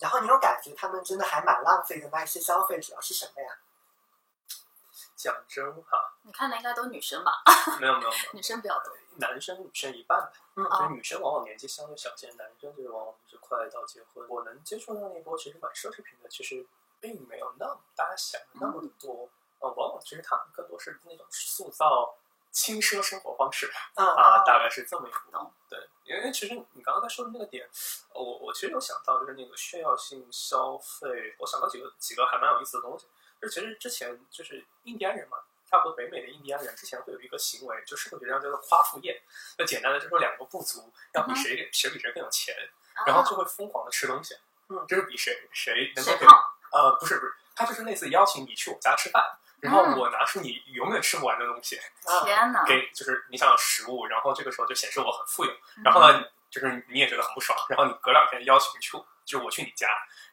[0.01, 3.57] 然后你有感觉他们真的还蛮浪费的那一些消费主要是什么呀？
[5.19, 7.43] 讲真哈，你看的应该都女生吧？
[7.81, 8.95] 没有没有没有， 女生比较多。
[9.17, 10.33] 男生女生一半吧。
[10.55, 14.25] 嗯女生往往年纪相对小些，男生就是往往就是快到结婚。
[14.29, 16.65] 我能接触到那一波其实买奢侈品的，其实
[17.01, 19.29] 并没有那么大家想的那么的多。
[19.59, 22.17] 呃，往往其实他们更多是那种塑造
[22.53, 25.53] 轻奢生活方式嗯啊，大概是这么一个懂。
[25.69, 27.69] 对，因为其实你刚刚在说的那个点，
[28.15, 33.07] 呃我我其实有想到就是那个炫耀性消费，我想到几个几个还蛮有意思的东西。
[33.41, 39.21] 就其实之前就是印第安人嘛，差不多北美的印第安人之前会有一个行为，就社会学上叫做夸父宴。
[39.59, 42.55] 那简单的就说两个部族要比谁、谁比谁更有钱，
[43.07, 44.35] 然后就会疯狂的吃东西，
[44.69, 46.27] 嗯就是比谁谁能够给？
[46.73, 49.23] 呃不是不是，他就是类似邀请你去我家吃饭，
[49.61, 52.65] 然后嗯我拿出你永远吃不完的东西啊天哪！
[52.65, 58.99] 给，就是你想要食物，然后这个时候就显示我很富有，嗯然后呢就是你也觉得很不爽，然后你隔两天邀请去。
[59.29, 59.87] 就是我去你家，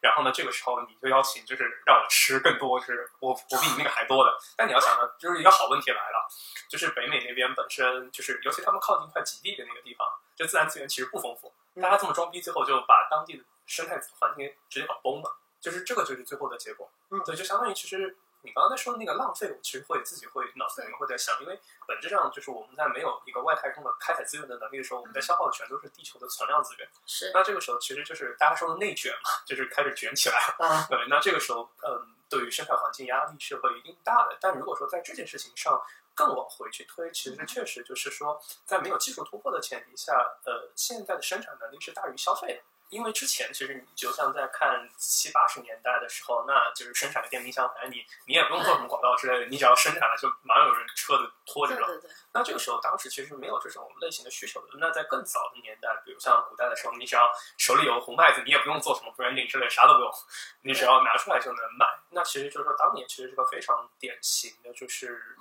[0.06, 4.32] 然后呢，这个时候你就邀请，就是让我吃更多，就是我我比你那个还多的。
[4.56, 6.28] 但你要想呢，就是一个好问题来了，
[6.68, 11.52] 就是北美那边本身就是，尤其他们靠近快极地的那个地方，就自然资源其实不丰富。
[11.82, 16.88] 大家这么装逼，最后就把当地的生态环境直接搞崩了，就是这个就是最后的结果。
[17.10, 18.16] 嗯对，就相当于其实
[18.46, 26.88] 你刚刚在说的那个浪费，我其实会自己会脑子里面会在想，因为本质上就是我们在没有一个外太空的开采资源的能力的时候，我们在消耗的全都是地球的存量资源。
[27.04, 30.66] 是那这个时候其实就是大家说的内卷嘛，就是开始卷起来了。
[30.66, 34.38] 啊，对，那这个时候，嗯，对于生态环境压力是会一定大的。
[34.40, 35.82] 但如果说在这件事情上
[36.14, 42.62] 更往回去推，其实确实就是说，在没有技术突破的前提下，呃，现在的生产能力是大于消费的。
[42.88, 51.86] 因为之前其实你就像在看七八十年代的时候，那就是生产个电冰箱，反正你你也不用做什么广告之类的，你只要生产了，就马上有人车子拖着了。
[51.86, 54.68] 对对对，那这个时候，当时其实没有这种类型的需求的。
[54.78, 60.12] 那在更早的年代，比如像古代的时候，你只要手里有红麦子，你也不用做什么 branding 之类，啥都不用，
[60.62, 61.86] 你只要拿出来就能卖。
[62.10, 65.36] 那其实就是说，当年其实是个非常典型的，就是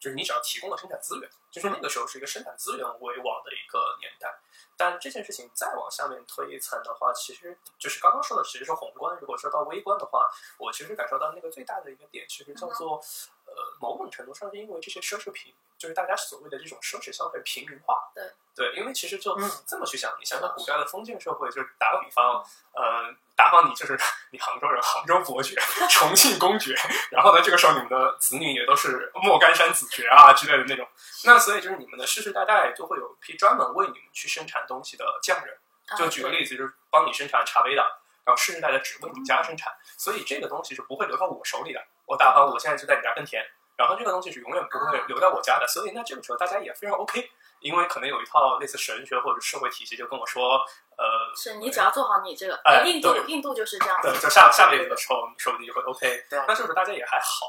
[0.00, 4.34] 就是你只要提供了生产资源，就是那个时候是一个生产资源为王的一个年代。
[4.76, 9.14] 但这件事情再往下面推一层的话，其实就是刚刚说的其实是宏观。
[9.20, 10.26] 如果说到微观的话，
[10.58, 12.96] 我其实感受到那个最大的一个点，其实叫做
[13.44, 17.96] 呃，某种程度上是因为这些奢侈品，就是大家所谓的这种奢侈消费平民化。
[18.14, 18.22] 对
[18.54, 23.98] 对，因为其实就嗯这么去想，你想想古代的封建社会，就是打个比方，呃，打方你就是
[24.30, 25.56] 你杭州人，杭州伯爵，
[25.88, 26.76] 重庆公爵，
[27.10, 30.86] 然后呢，这个时候你们的子女也都是莫干山子爵啊之类的那种，
[31.24, 35.56] 那所以就是你们的世世代代就会有一批专门为你们去生产东西的匠人。
[35.98, 37.82] 就举个例，例子，就是帮你生产茶杯的，
[38.24, 41.84] 然后世世代代只为你家生产，所以这个东西是不会流到我手里的。
[42.06, 43.44] 我打方我现在就在你家耕田，
[43.80, 50.60] 然后这个东西是永远不会留在我家的，所以那这个时候大家也非常 OK，因为可能有一套类似神学或者社会体系就跟我说，
[51.00, 56.26] 呃，是你只要做好你这个，印度对印度就是这样子对，，就下下辈子的时候，说不定就会 OK。
[56.28, 57.48] 对那这个时候大家也还好，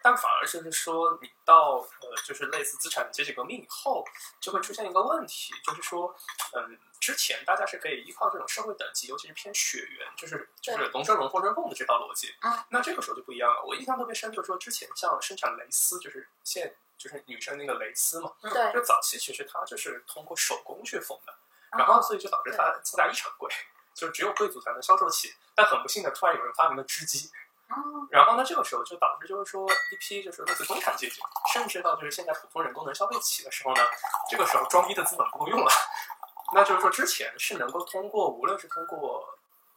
[0.00, 4.04] 但反而就是说，你到呃，就是类似资产阶级革命以后，
[4.40, 6.14] 就会出现一个问题，就是说，
[6.52, 12.32] 嗯，之前大家是可以依靠这种社会等级，尤其是偏血缘，就是就是龙生龙，凤生凤的这套逻辑。
[12.42, 12.52] 嗯。
[12.68, 13.64] 那这个时候就不一样了。
[13.66, 21.34] 我印象特别深，就是说之前像生产蕾丝，就是现就是女生那个蕾丝嘛，对，就早期其实它就是通过手工去缝的。
[21.72, 23.50] 嗯然后所以就导致它造价异常贵，
[23.94, 25.34] 就只有贵族才能销售起。
[25.54, 27.30] 但很不幸的，突然有人发明了织机，
[27.68, 27.76] 哦
[28.10, 31.20] 然后呢，这个时候就导致就是说一批就是类似中产阶级，
[31.52, 33.82] 甚至到就是现在普通人都能消费起的时候呢，
[34.30, 35.70] 这个时候装逼的资本不够用了。
[36.54, 39.26] 那就是说之前是能够通过无论是通过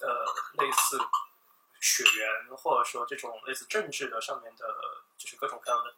[0.02, 0.26] 呃
[0.62, 1.00] 类似
[1.80, 4.66] 血缘或者说这种类似政治的上面的，
[5.18, 5.94] 就是各种各样的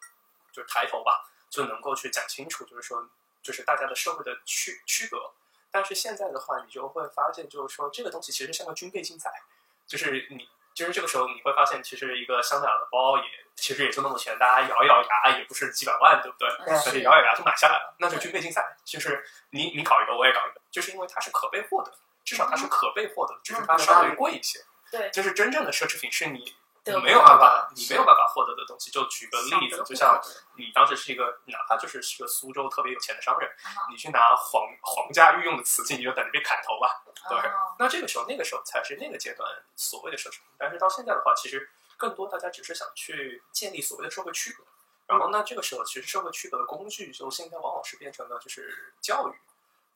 [0.52, 3.08] 就是抬头吧，就能够去讲清楚，就是说
[3.42, 5.32] 就是大家的社会的区区隔。
[5.70, 9.30] 但是现在的话，你就会发现，就是说这个东西其实像个军备竞赛，
[9.86, 13.24] 就是你，就是这个时候你会发现，其实一个香奈儿的包也
[13.56, 16.48] 其实也就那么钱，大家咬一咬牙也不是几百万，对不对？
[16.48, 16.64] 嗯？
[16.64, 17.02] 对但是。
[17.02, 24.58] 咬咬牙就买下来了，那就军备竞赛，就是你你搞一个我也搞一个，就是因为它是可被获得的，至少它是可被获得的，只是它稍微贵一些。
[24.90, 28.90] 对，就是真正的奢侈品是你你没有办，法你没有办法获得的东西。
[28.90, 30.20] 就举个例子，就像
[30.56, 37.02] 你当时是一个，哪怕就是是个苏州特别有钱的商人啊，你去拿皇皇家御用的瓷器，你就等着被砍头吧。
[37.28, 40.40] 对哦那这个时候，那个时候才是那个阶段所谓的奢侈品。
[40.56, 44.64] 但是到现在的话，其实更多大家只是想去建立所谓的社会区隔。
[45.06, 49.32] 然后那这个时候，其实社会区隔的工具，就现在往往是变成了就是教育，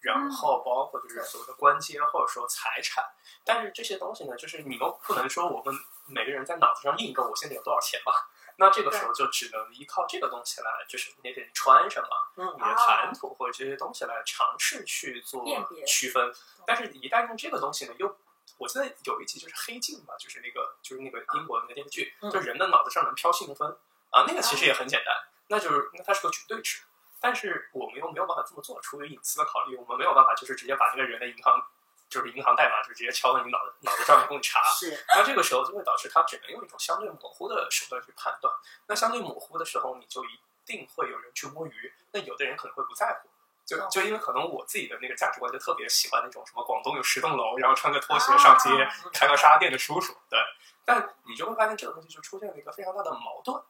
[0.03, 3.03] 然后包括就是所谓的官阶或者说财产。
[3.45, 5.75] 但是这些东西呢，就是你又不能说我们
[6.07, 8.13] 每个人在脑子上印一个我现在有多少钱吧。
[8.57, 15.43] 那这个时候就只能依靠这个东西来，就是你得穿什么，嗯你的谈吐或者这些东西来尝试去做
[15.87, 16.31] 区分。
[16.67, 18.15] 但是，一旦用这个东西呢，又
[18.59, 23.67] 我记得有一集就是《黑镜》吧，就是那个就是那个英国的那个电视剧，嗯就人的脑子上能飘信用分
[24.11, 25.15] 啊，那个其实也很简单，
[25.49, 26.83] 那就是那它是个绝对值。
[27.23, 31.65] 但是我们又没有办法这么做，出于隐私的考虑，我们没有办法就是直接把那个人的银行
[32.09, 34.61] 就是银行代码就直接敲到你脑脑袋上面供你查。
[34.65, 38.53] 是那这个时候就会导致他只能用一种相对模糊的手段去判断。
[38.89, 41.95] 那相对模糊的时候，你就一定会有人去摸鱼。
[42.11, 43.29] 那有的人可能会不在乎，
[43.65, 50.39] 就就因为可能我自己的那个价值观就特别喜欢那种什么广东有十栋楼，然后穿个拖鞋上街、啊开个沙店的叔叔，对。
[50.85, 53.63] 但你就会发现这个东西就出现了一个非常大的矛盾。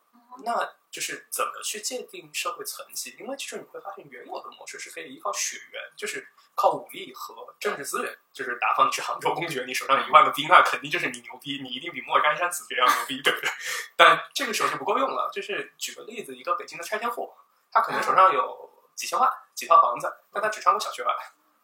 [0.45, 3.17] 那就是怎么去界定社会层级？
[3.19, 8.17] 因为其实你会发现，原有的模式是可以依靠血缘，就是靠武力和政治资源。
[8.33, 13.51] 就是打方你是杭州公爵，你手上有一万个兵，那肯定就是你牛逼，你一定比莫干山子爵要牛逼，对不对？
[13.97, 15.31] 但这个时候就不够用了。
[15.33, 17.33] 就是举个例子，一个北京的拆迁户，
[17.71, 21.05] 他可能手上有几千万、几套房子，但他只上过小学，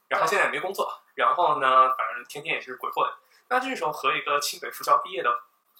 [0.08, 3.10] 然后现在也没工作，然后呢，反正天天也是鬼混。
[3.48, 5.30] 那这时候和一个清北复交毕业的，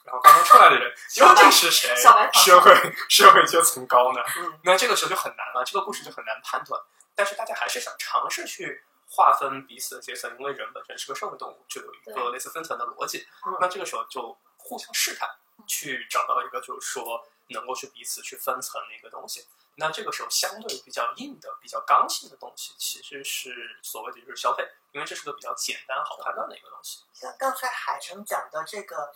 [0.08, 1.94] 然后刚刚出来的人，究竟是谁
[2.32, 2.74] 社会
[3.10, 4.22] 社会阶层高呢？
[4.38, 6.80] 嗯那这个时候就很难了，这个故事就很难判断。
[7.14, 13.58] 但是大家还是想尝试去划分彼此的阶层，因为人本身是个社会动物，就有一个类似分层的逻辑嗯。
[13.60, 15.28] 那这个时候就互相试探，
[15.66, 19.46] 去找到一个就是说能够去彼此去分层的一个东西。
[19.80, 27.04] 那这个时候相对比较硬的、比较刚性的东西，其实是所谓的就是消费，因为这是个比较简单好判断的一个东西。
[27.12, 29.12] 像刚才海城讲的这个，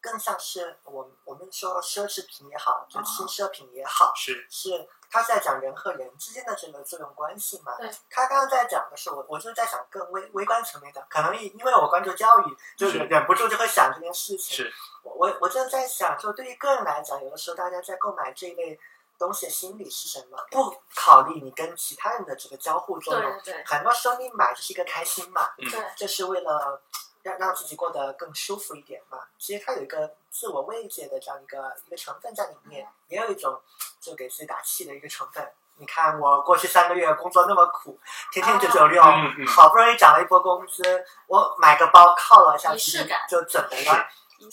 [0.00, 7.76] 更像是我们我们说奢侈品也好，就轻奢品也好，是是他在讲人和人之间的这个作用关系嘛。
[7.76, 7.90] 对。
[8.08, 14.56] 他刚刚在讲的是我，我就在想更微微观层面的，可能因为我关注教育，就是忍不住就会想这件事情。
[14.56, 14.72] 是。
[15.02, 18.78] 我我我就在想，就对于个人来讲，有的时候大家在购买这一类
[19.18, 20.38] 东西的心理是什么？
[20.50, 23.40] 不考虑你跟其他人的这个交互作用。
[23.42, 23.64] 对对。
[23.64, 25.50] 很多时候你买就是一个开心嘛。
[25.58, 25.68] 嗯。
[25.70, 25.84] 对。
[25.96, 26.80] 这是为了。
[27.28, 33.60] 让让自己过得更舒服一点嘛，其实它有一个自我慰藉的这样一个一个成分在里面，也有一种
[34.00, 35.52] 就给自己打气的一个成分。
[35.76, 38.00] 你看我过去三个月工作那么苦，
[38.32, 39.02] 天天九九六，
[39.46, 44.08] 好不容易涨了一波工资，我买个包犒劳一下自己就怎么了？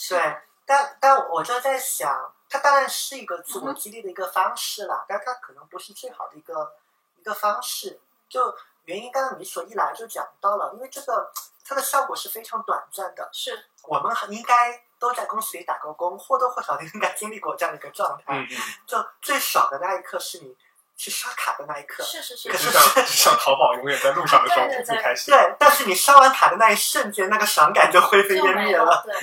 [0.10, 6.74] 对，但但我就在想，它当然是一个自我激励的一个方式了，但它可能不是最好的一个
[7.18, 8.00] 一个方式。
[8.28, 8.56] 就
[8.86, 11.32] 原因，刚刚你所一来就讲到了，因为这个。
[11.68, 18.24] 它的效果是非常短暂的，是我们应该都在公司里打过工，或多或少的应该经历过这样的一个状态。
[18.28, 18.58] 嗯嗯。
[18.86, 20.56] 就最爽的那一刻是你
[20.96, 22.04] 去刷卡的那一刻。
[22.04, 22.52] 是是是。
[22.52, 25.34] 可是像像淘宝永远在路上的时候最开心。
[25.34, 29.04] 对，但是你刷完卡的那一瞬间，那个爽感就灰飞烟灭了。
[29.04, 29.16] 对。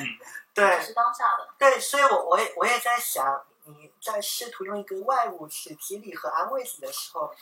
[0.52, 0.82] 对。
[0.82, 1.48] 是当下的。
[1.56, 7.32] 对，所以我我也我也在想，你在试图用一个外物去激励和安慰自己的时候，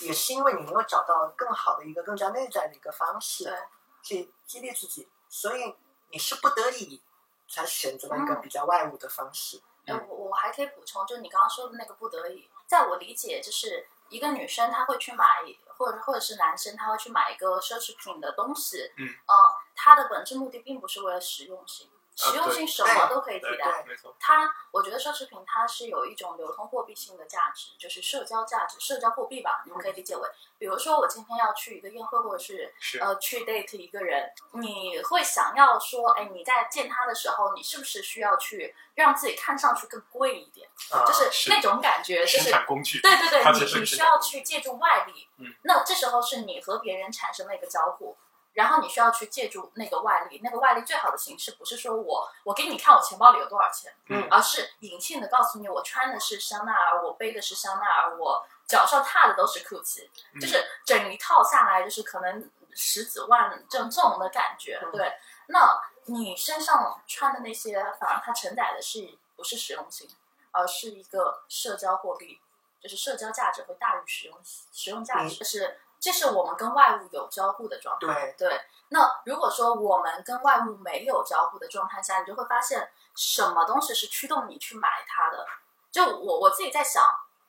[0.00, 3.44] 也是因为你没有找到更好的一个更加内在的一个方式。
[3.44, 3.54] 对。
[4.02, 5.76] 去激励自己，所以
[6.10, 7.02] 你是不得已
[7.46, 9.60] 才选择了一个比较外物的方式。
[9.86, 15.44] 嗯，我我还可以补充，就是你刚刚说的那个不得已，在我理解，就是一个女生她会去买，
[15.76, 19.34] 或者或者是男生他会去买一个奢侈品的东西，嗯，呃，
[19.76, 21.90] 它的本质目的并不是为了实用性。
[22.20, 24.14] 实用性什么都可以替代，没错。
[24.20, 40.68] 它我觉得奢侈品它是有一种流通货币性的价值，就是社交价值、社交货币吧，你们可以理解为，比如说我今天要去一个宴会，或者是呃去 date 一个人，你会想要说，哎，你在见他的时候，你是不是需要去让自己看上去更贵一点？
[41.06, 48.16] 就是那种感觉，就是工具，对对对，你你需要去借助外力，嗯，那这时候是你和别人产生了一个交互。
[48.52, 60.08] 然后你需要去借助那个外力，那个外力最好的形式不是说我我给你看我钱包里有多少钱，嗯，而是隐性的告诉你我穿的是香奈儿，我背的是香奈儿，我脚上踏的都是 Gucci，
[60.40, 65.12] 就是整一套下来就是可能十几万这种这种的感觉，对。
[65.46, 70.08] 那你身上穿的那些，反而它承载的是不是实用性，
[70.50, 72.40] 而是一个社交货币，
[72.82, 75.80] 就是社交价值会大于实用实用价值，是。
[76.00, 78.34] 这是我们跟外物有交互的状态。
[78.38, 85.46] 对对，那如果说我们跟外物没有交互的状态下，你就会发现什么东西是驱动你去买它的。
[85.92, 87.04] 就我我自己在想，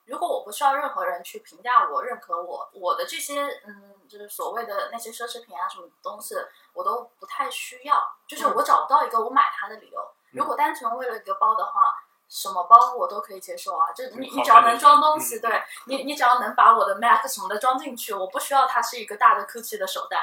[0.05, 6.35] 如果我不需要任何人去评价我、认可我，我的这些嗯，就是所谓的那些奢侈品啊什么东西，
[6.73, 8.03] 我都不太需要。
[8.27, 10.05] 就是我找不到一个我买它的理由。
[10.31, 12.00] 如果单纯为了一个包的话。
[12.31, 20.17] 什么包我都可以接受啊，就你你只要能装东西，对你你只要能把我的 Mac 什么的装进去，我不需要它是一个大的 Gucci 的手袋，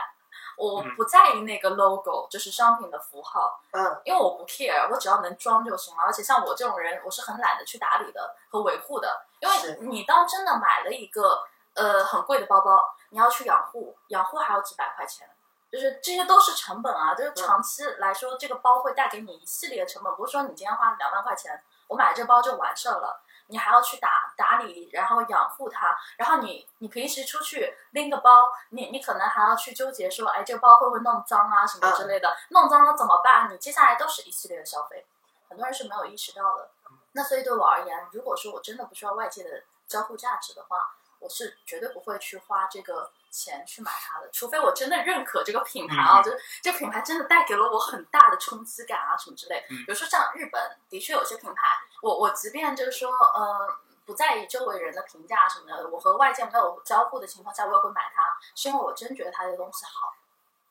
[0.56, 6.02] 我不在意那个 logo，就是商品的符号，嗯，因为我不 care，我只要能装就行了。
[6.02, 11.44] 而且像我这种人，我是很懒得去打理的和维护的，因为你当真的买了一个
[11.74, 12.70] 呃很贵的包包，
[13.10, 15.28] 你要去养护，养护还要几百块钱，
[15.70, 21.62] 就是这些都是成本啊，就是长期来说，这个包会带给你一系列成本，不是说你今天花两万块钱。
[21.88, 33.52] 我买这包就完事儿了，你还要去打打理，然后养护它，然后你你平时出去拎个包，你你可能还要去纠结说，哎，这个包会不会弄脏啊什么之类的，弄脏了怎么办？
[33.52, 35.06] 你接下来都是一系列的消费，
[35.48, 36.70] 很多人是没有意识到的。
[37.12, 43.10] 那所以对我而言，如果说我真的不需要外界的交互价值的话，我是绝对不会去花这个。
[43.30, 49.64] 钱去买它的，除非我真的认可这个品牌啊，就是这个品牌真的带给了我很大的冲击感啊，什么之类。
[49.68, 53.76] 比如说像日本，的确有些品牌，我我即便就是说，呃，
[54.06, 58.22] 不在意周围人的评价什么的，我和外界没有交互的情况下，我也会买它，
[58.54, 60.14] 是因为我真觉得它的东西好，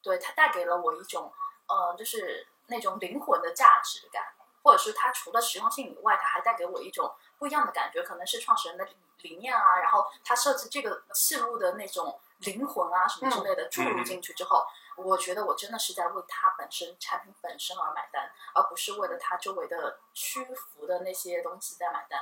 [0.01, 1.31] 对它带给了我一种，
[1.67, 4.23] 呃，就是那种灵魂的价值感，
[4.63, 8.87] 或者是它除了实用性以外，它还带给我一种不一样的感觉，可能是创始人的
[9.21, 12.19] 理念啊，然后他设计这个器物的那种。
[12.39, 14.65] 灵魂啊，什么之类的注入进去之后，
[14.95, 22.21] 我觉得我真的是在为它本身产品本身而买单，而不是为了它周围的虚浮的那些东西在买单。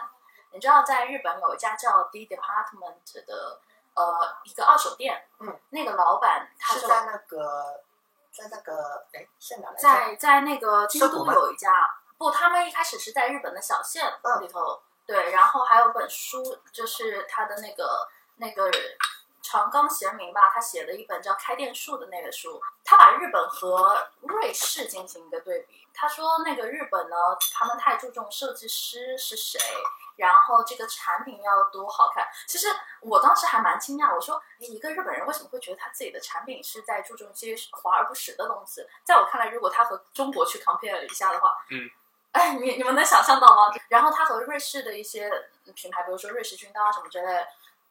[0.52, 3.60] 你知道，在日本有一家叫 D Department 的
[3.94, 7.84] 呃一个二手店，嗯，那个老板他是在那个
[8.32, 11.72] 在那个哎在哪来在在那个京都有一家，
[12.18, 14.06] 不，他们一开始是在日本的小县
[14.40, 18.08] 里头，对，然后还有本书，就是他的那个
[18.38, 18.72] 那个。
[19.46, 25.88] 长冈贤明吧，他写的一本叫《开店术》的那个书，他把日本和瑞士进行一个对比。
[25.94, 27.16] 他说那个日本呢，
[27.54, 29.60] 他们太注重设计师是谁，
[30.16, 32.28] 然后这个产品要多好看。
[32.48, 32.68] 其实
[33.02, 38.84] 我当时还蛮惊讶，我说一个日本人为什么会觉得他自己的产品是在注重一些华而不实的东西？
[39.04, 41.88] 在我看来，如果他和中国去 compare 一下的话，嗯。
[42.32, 43.72] 哎，你你们能想象到吗？
[43.88, 45.32] 然后他和瑞士的一些
[45.74, 47.48] 品牌，比如说瑞士军刀啊什么之类的，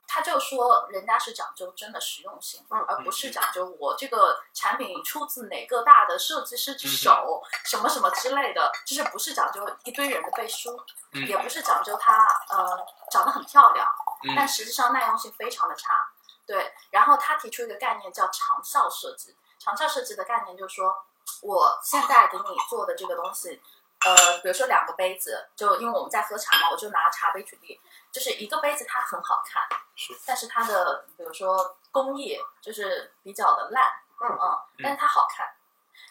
[0.07, 10.81] 他就说人家是讲究真的实用性，嗯而不是讲究我这个产品出自哪个大的设计师之手，什么什么之类的，就是不是讲究一堆人的背书，
[11.13, 13.87] 嗯也不是讲究它呃长得很漂亮，
[14.29, 16.09] 嗯但实际上耐用性非常的差。
[16.47, 20.95] 对，然后他提出一个概念叫长效设计，长效设计的概念就是说，
[21.41, 23.63] 我现在给你做的这个东西。
[24.05, 27.81] 呃，比如说两个杯子，就因为我们在喝茶嘛，我就拿茶杯举例，
[28.15, 29.61] 就是一个杯子它很好看，
[29.97, 30.17] 是。
[30.25, 35.53] 但是它的比如说工艺就是比较的烂，嗯嗯但是它好看。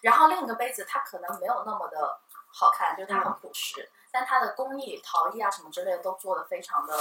[0.01, 2.19] 然后另一个杯子它可能没有那么的
[2.51, 6.93] 好看，就是它很朴实，但它的工艺、陶艺啊什么之类的都做的非常的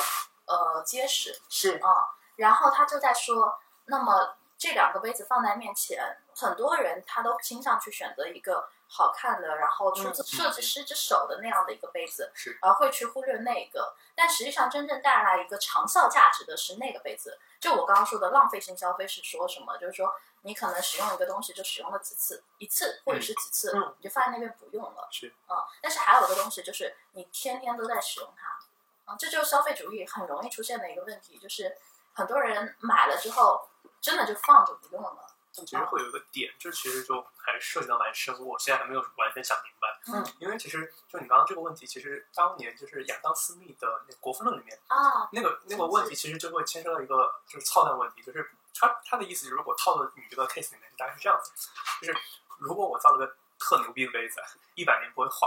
[0.46, 1.78] 呃结实，是。
[1.78, 13.94] 啊、然后他就在说，那么这两个杯子放在面前，很多人他都倾向去选择一个好看的，然后出自嗯设计师之手的那样的一个杯子，是而会去忽略那个。
[14.14, 17.38] 但实际上，真正带来一个长效价值的是那个杯子。
[17.58, 19.78] 就我刚刚说的浪费性消费是说什么？
[19.78, 25.08] 就是说你可能使用一个东西就使用了几次，一次或者是几次，嗯你就放在那边不用了。
[25.10, 31.78] 是嗯，但是还有个东西就是你天天都在使用它，啊、这就是消费主义很容易出现的一个问题，就是
[32.12, 33.68] 很多人买了之后
[34.02, 35.31] 真的就放着不用了。
[35.52, 40.00] 其实会有一个点，这其实就还涉及到蛮深，我现在还没有完全想明白。
[40.06, 51.68] 嗯，因为其实就你刚刚这个问题，其实当年就是亚当斯密的那《国富论》里面，啊，那个那个问题其实就会牵涉到一个就是操蛋问题，就是他他的意思就是，如果套到你这个 case 里面，大概是这样子，
[52.00, 52.18] 就是
[52.58, 54.40] 如果我造了个特牛逼的杯子，
[54.74, 55.46] 一百年不会坏，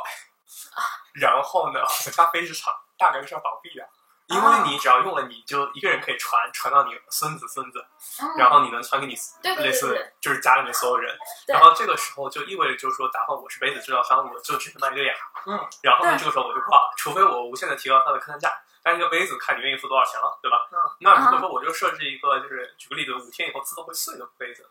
[1.13, 3.89] 然后呢，我家杯子厂大概率是要倒闭的。
[4.27, 7.85] 因为你只要用了，你就一个人可以传传到你孙子孙子，
[8.21, 11.15] 嗯然后你能传给你类似就是家里面所有人，
[11.47, 15.15] 然后这个时候就意味着就是说，打算我是杯子制造商，我就只能卖这样。
[15.45, 18.51] 嗯，然后呢，这个时候我就挂，除非我无限的提高它的客单价，
[18.81, 20.57] 但一个杯子看你愿意付多少钱了，对吧？
[20.71, 24.67] 嗯，那如果说我就设置一个，就是举个例子，五天以后自动会碎的杯子，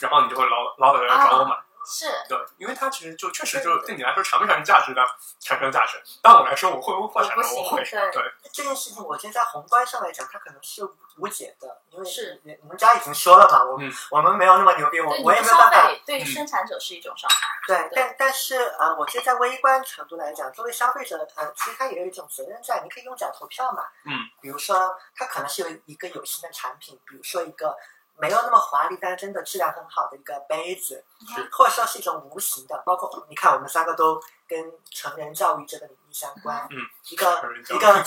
[0.00, 1.56] 然后你就会老老有人来找我买，
[1.86, 5.02] 是对，因为它其实就确实就是对你来说产不产生价值的，
[5.40, 6.00] 产生价值。
[6.22, 7.42] 但我来说，我会不会破产呢？
[7.56, 8.22] 我会，对对，
[8.52, 15.88] 这件事情，我觉得在宏观上来讲，它可能是无解的，因为是你你们家已经说了嘛，我、嗯我们没有那么牛逼，我我也没有办法。
[15.88, 17.48] 费对生产者是一种伤害。
[17.66, 23.84] 对，对但但是呃，我觉得在微观程度来讲，作为消费者，呃，其实他也有一种责任在，你可以用脚投票嘛。
[24.04, 24.12] 嗯。
[24.40, 27.76] 比如说，它可能是有一个有新的产品，比如说一个
[28.20, 31.04] 没有那么华丽，但是真的质量很好的一个杯子，
[31.34, 36.66] 是或者说是一种无形的，包括你看我们三个都跟成人教育这个领域相关。
[36.70, 36.78] 嗯。
[37.08, 38.04] 一个一个，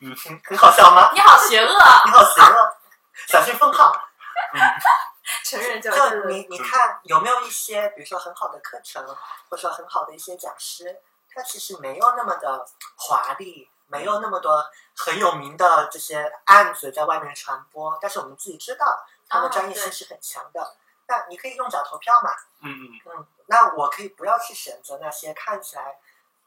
[0.00, 1.10] 嗯嗯， 很好笑吗？
[1.12, 2.02] 你好邪恶啊！
[2.04, 2.76] 你好邪恶，
[3.26, 3.92] 小心封号。
[4.54, 4.60] 嗯，
[5.44, 9.04] 成人教育就你你看有没有一些，比如说很好的课程，
[9.48, 11.00] 或者说很好的一些讲师，
[11.34, 12.64] 他其实没有那么的
[12.96, 14.64] 华丽，没有那么多
[14.96, 20.76] 很有名的这些案子在外面传播，但是我们自己知道他的专业性是很强的。
[21.06, 22.30] 那你可以用脚投票嘛，
[22.62, 25.98] 嗯嗯嗯，那我可以不要去选择那些看起来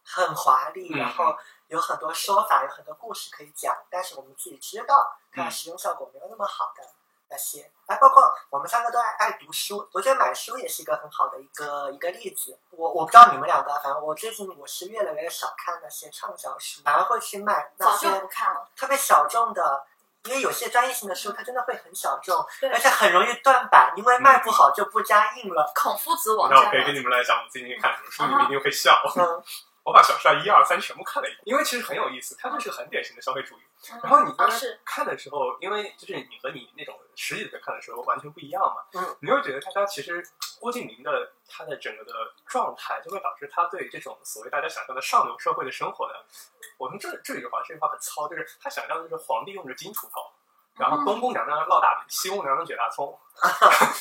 [0.05, 1.35] 很华丽，嗯然后
[1.67, 6.81] 有很多说法、有很多故事可以讲，但是我们自己知道它的使用效果没有那么好的
[7.27, 7.69] 那些。
[7.87, 12.57] 哎，包括我们三个都爱爱读书，我觉得买书也是一个很好的一个一个例子。
[12.69, 18.69] 我我不知道你们两个，反正我最近我是越来越少看那些畅销书，反而会去买那些不看了。
[18.77, 19.85] 特别小众的。
[20.29, 25.71] 因为有些专业性的书，它真的会很小众，对而且很容易断版，因为卖不好就不加印了。
[25.75, 29.01] 孔夫子网那我可以站跟你们来讲，我最近看什么书，你们一定会笑。
[29.17, 29.43] 嗯，
[29.83, 33.61] 我把《小时代》一二三全部看了一遍，因为其实很有意思，它就是很典型的消费主义。
[34.01, 40.25] 然后你刚才啊是看的时候，因为就是你和你那种实体的看的时候完全不一样嘛，嗯，你会觉得大家其实
[40.59, 42.13] 郭敬明的他的整个的
[42.45, 46.25] 状态，就会导致他对这种所谓大家想象的上流社会的生活的，
[46.77, 50.31] 我从这这句话这句话很糙， 就是他想象的就是皇帝用着金锄头。
[50.75, 53.15] 然后东宫娘娘烙大饼，西宫娘娘卷大葱，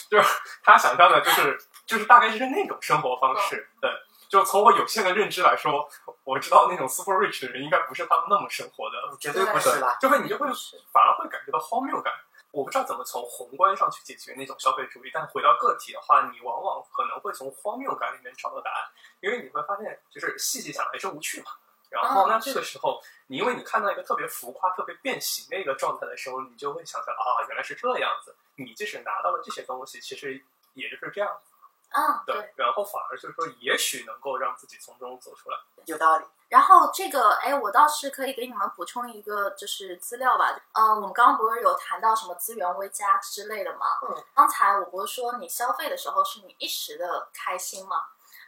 [0.08, 3.68] 就是他想象的，就是就是大概就是那种生活方式。
[3.78, 3.90] 对，
[4.32, 5.86] 就从我有限的认知来说，
[6.24, 9.98] 我知道那种 super rich 的人应该不是他们那么生活的，绝对不是啦。
[10.00, 10.48] 就会你就会
[10.90, 12.10] 反而会感觉到荒谬感。
[12.50, 18.88] 我不知道怎么从宏观上去解决那种消费主义，但回到个体的话，你往往可能会从荒谬感里面找到答案，
[19.20, 21.50] 因为你会发现，就是细细想来真无趣嘛。
[21.90, 28.34] 然后那嗯这个时候，你因为你看到一个特别浮夸、特别变形的一个状态的时候，你就会想象啊，原来是这样子。
[28.54, 31.51] 你即使拿到了这些东西，其实也就是这样子。
[31.95, 32.34] 嗯，对。
[32.34, 35.59] 对，然后反而就是说，也许能够让自己从中走出来。
[35.86, 36.24] 有道理。
[36.49, 40.55] 然后这个，哎，我倒是可以给你们补充一个就是资料吧。
[40.72, 43.86] 呃，我们刚刚不是有谈到什么资源微加之类的吗？
[44.07, 44.24] 嗯。
[44.34, 47.97] 刚才我不是说你消费的时候是你一时的开心吗？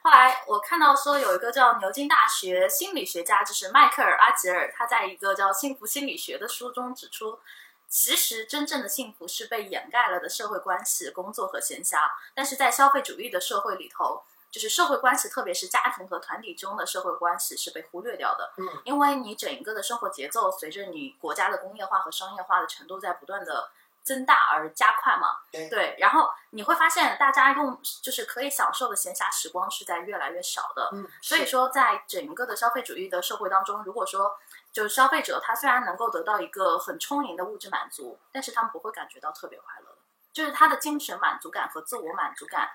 [0.02, 7.40] 后来我看到说有一个叫牛津大学心理学家，就是迈克尔阿吉尔，他在一个叫《幸福心理学》的书中指出，
[7.94, 14.24] 其实真正的幸福是被掩盖了的社会关系、工作和闲暇，但是在消费主义的社会里头。
[14.50, 18.52] 就是社会关系，特别是家庭和团体中的社会关系是被忽略掉的。
[18.56, 23.68] 嗯，因为你整个的生活节奏随着你国家的工业化和商业化的程度在不断的
[24.04, 25.38] 增大而加快嘛。
[25.68, 30.88] 对然后你会发现，大家用就是可以享受的闲暇时光是在越来越少的。
[30.92, 34.38] 嗯，所以说，在整个的消费主义的社会当中，如果说
[34.74, 39.96] 就是消费者他虽然能够得到一个很充盈的物质满足，但是他们不会感觉到特别快乐，
[40.34, 42.72] 就是他的精神满足感和自我满足感。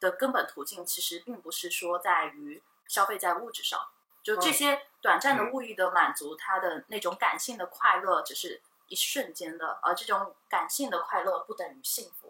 [0.00, 3.78] 的根本途径其实并不是说在于消费在物质上，
[4.20, 12.21] 就这些短暂的物欲的满足，他的那种感性的快乐只是一瞬间的，而这种感性的快乐不等于幸福。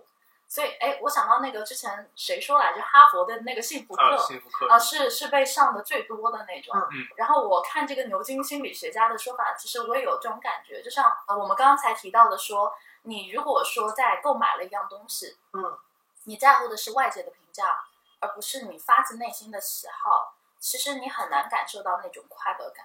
[0.53, 2.83] 所以，哎，我想到那个之前谁说来着？
[2.83, 6.77] 哈佛的那个幸福课啊，幸福课啊，是是被上的最多的那种。
[6.77, 12.75] 嗯然后我看这个牛津心理学家的说法，其实我也有这种感觉，就像呃我们刚刚才提到的说，
[13.05, 15.79] 你如果说在购买了一样东西，嗯，
[16.25, 17.87] 你在乎的是外界的评价，
[18.21, 22.85] 而不是你发自内心的喜好，其实你很难感受到那种快乐感，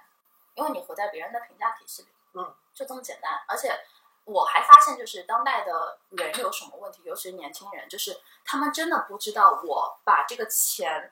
[0.54, 2.08] 因为你活在别人的评价体系里。
[2.32, 3.42] 嗯，就这么简单。
[3.46, 3.78] 而且
[4.28, 11.10] 我还发现，就是当代的人有什么问题，尤其是年轻人，就是他们真的不知道我把这个钱，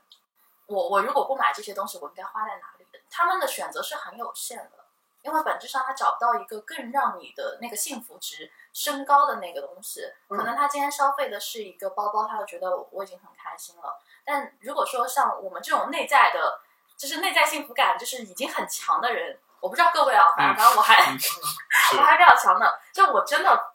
[0.66, 2.86] 我我如果不买这些东西，我应该花在哪里？
[3.10, 4.84] 他们的选择是很有限的。
[5.22, 14.00] 因为本质上他找不到一个更让你的那个幸福值升高的那个东西，可能他今天消费的是一个包包，他就觉得我已经很开心了。
[14.24, 16.60] 但如果说像我们这种内在的，
[16.96, 21.18] 就是内在幸福感就是已经很强的人，我不知道各位啊，反正反正我还、嗯
[21.98, 23.72] 我还比较强的，就我真的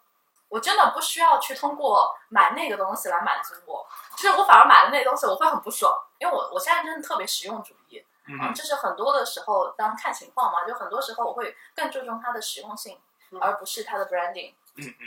[0.50, 13.00] 我真的不需要去通过买那个东西来满足我，就是我反而买了那个东西我会很不爽，因为我我现在真的特别实用主义，嗯，就是很多的时候，当看情况嘛，就很多时候我会更注重它的实用性，
[13.32, 13.40] 嗯。
[13.42, 14.54] 而不是它的 branding。
[14.76, 15.06] 嗯嗯，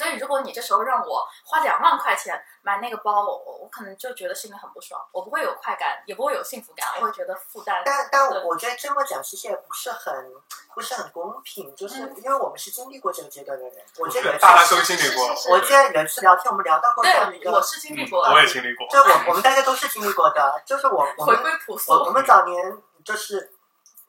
[0.00, 7.82] 所以，如果你这时候让我花两万块钱买那个包，我我我可能就觉得心里很不爽，我不会有快感，也不会有幸福感，我会觉得负担。
[7.84, 10.32] 但但对我觉得这么讲其实也不是很
[10.74, 13.74] 不是很公平，就是嗯因为我们是经历过这个阶段的人。
[13.98, 18.88] 我我记得有一次大家都经历过是是，是我记得有一次聊天，我们聊到过这样的一对，个我，是经历嗯过的，我也经历过。
[18.88, 21.92] 就我我们大家都是经历过的，就是我我回们归朴素。
[21.92, 23.52] 我我们早年就是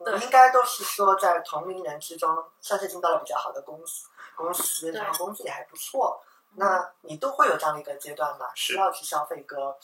[0.04, 6.22] 对应该都是说在同龄人之中算是进到了比较好的公司公司，对然后工资也还不错。
[6.54, 8.46] 那你都会有这样的一个阶段嘛？
[8.54, 9.74] 需要去消费一个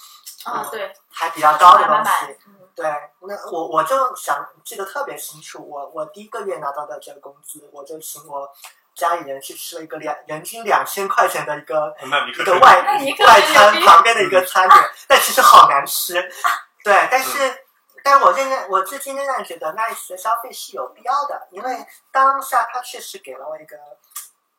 [0.44, 2.84] 啊，对，还比较高的东买买买西。，嗯，对，
[3.22, 8.46] 那我我就想记得特别清楚，我我第一个月拿到的这个工资，我就请我
[8.94, 16.22] 家里人去吃了一个两人均两千块钱的一个一个外外餐旁边的一个餐点，但其实好难吃。
[16.84, 17.64] 对，但是，
[18.04, 23.76] 但我仍然我至今仍然觉得那一次的消费是有必要的，因为当下它确实给了我一个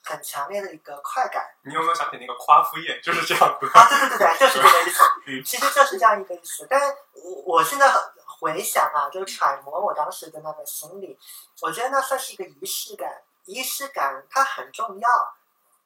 [0.09, 1.45] 很强烈的一个快感。
[1.61, 3.69] 你有没有想起那个夸父宴就是这样子？
[3.73, 5.43] 啊，对对对对，就是这个意思 嗯。
[5.43, 6.65] 其实就是这样一个意思。
[6.69, 8.01] 但是我我现在很
[8.39, 11.17] 回想啊，就是揣摩我当时的那个心理，
[11.61, 13.21] 我觉得那算是一个仪式感。
[13.45, 15.09] 仪式感它很重要，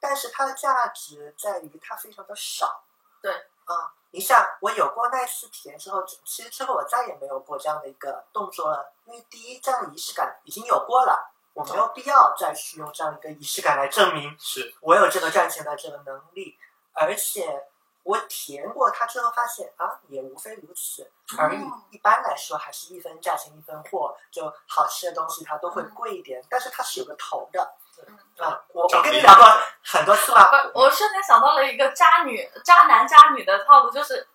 [0.00, 2.82] 但是它的价值在于它非常的少。
[3.22, 3.32] 对
[3.64, 11.33] 啊，你像我有过那一次体验之后，其实之后我再也没有过这样的一个动作了，因为第一，这样的仪式感已经有过了。
[11.54, 16.58] 我没有必要再去用这样一个仪式感来证明是，我有这个赚钱的这个能力，
[16.92, 17.62] 而且
[18.02, 21.80] 我体验过它之后发现啊，也无非如此而已哦。
[21.90, 27.74] 一般来说，还是一分价钱一分货，就好吃的东西它都会贵一点，但是它是有个头的。
[28.06, 29.46] 嗯啊，我我跟你聊过
[29.84, 34.26] 很多次了，我我瞬间想到了一个渣女、渣男、渣女的套路，就是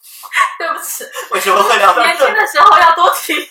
[0.58, 2.34] 对不起，为什么会聊到年轻？
[2.34, 3.50] 的时候要多体验，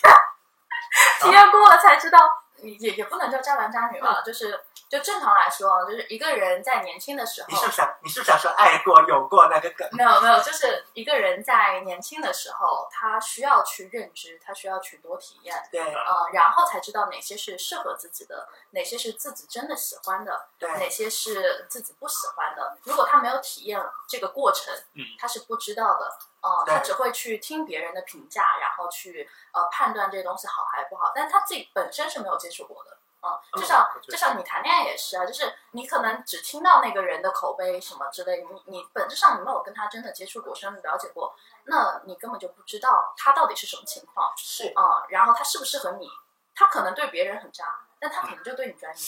[1.20, 2.18] 体验过了才知道，
[2.62, 4.58] 也也不能叫渣男渣女吧，就是
[4.88, 9.86] 就正常来说啊，就是一个人在年轻的时候你，是不是想你是不是想说爱过有过那个梗？
[9.92, 22.78] 没有没有，就是一个人在年轻的时候，他需要去认知，他需要去多体验，对呃，然后才知道哪些是适合自己的，哪些是自己真的喜欢的，哪些是自己不喜欢的。
[22.84, 23.78] 如果他没有体验
[24.08, 26.18] 这个过程，嗯他是不知道的。
[26.40, 32.96] 呃，对他只会去听别人的评价，然后去呃判断这东西好还是不好，但是他自己本身是没有接触过的。
[33.20, 46.08] 嗯，就像我觉得就像你谈恋爱也是啊，就是你可能只听到那个人的口碑什么之类，你你本质上你没有跟他真的接触过、深入了解过，那你根本就不知道他到底是什么情况是啊、然后他适不适合你，
[46.54, 47.64] 他可能对别人很渣，
[47.98, 49.00] 但他可能就对你专一，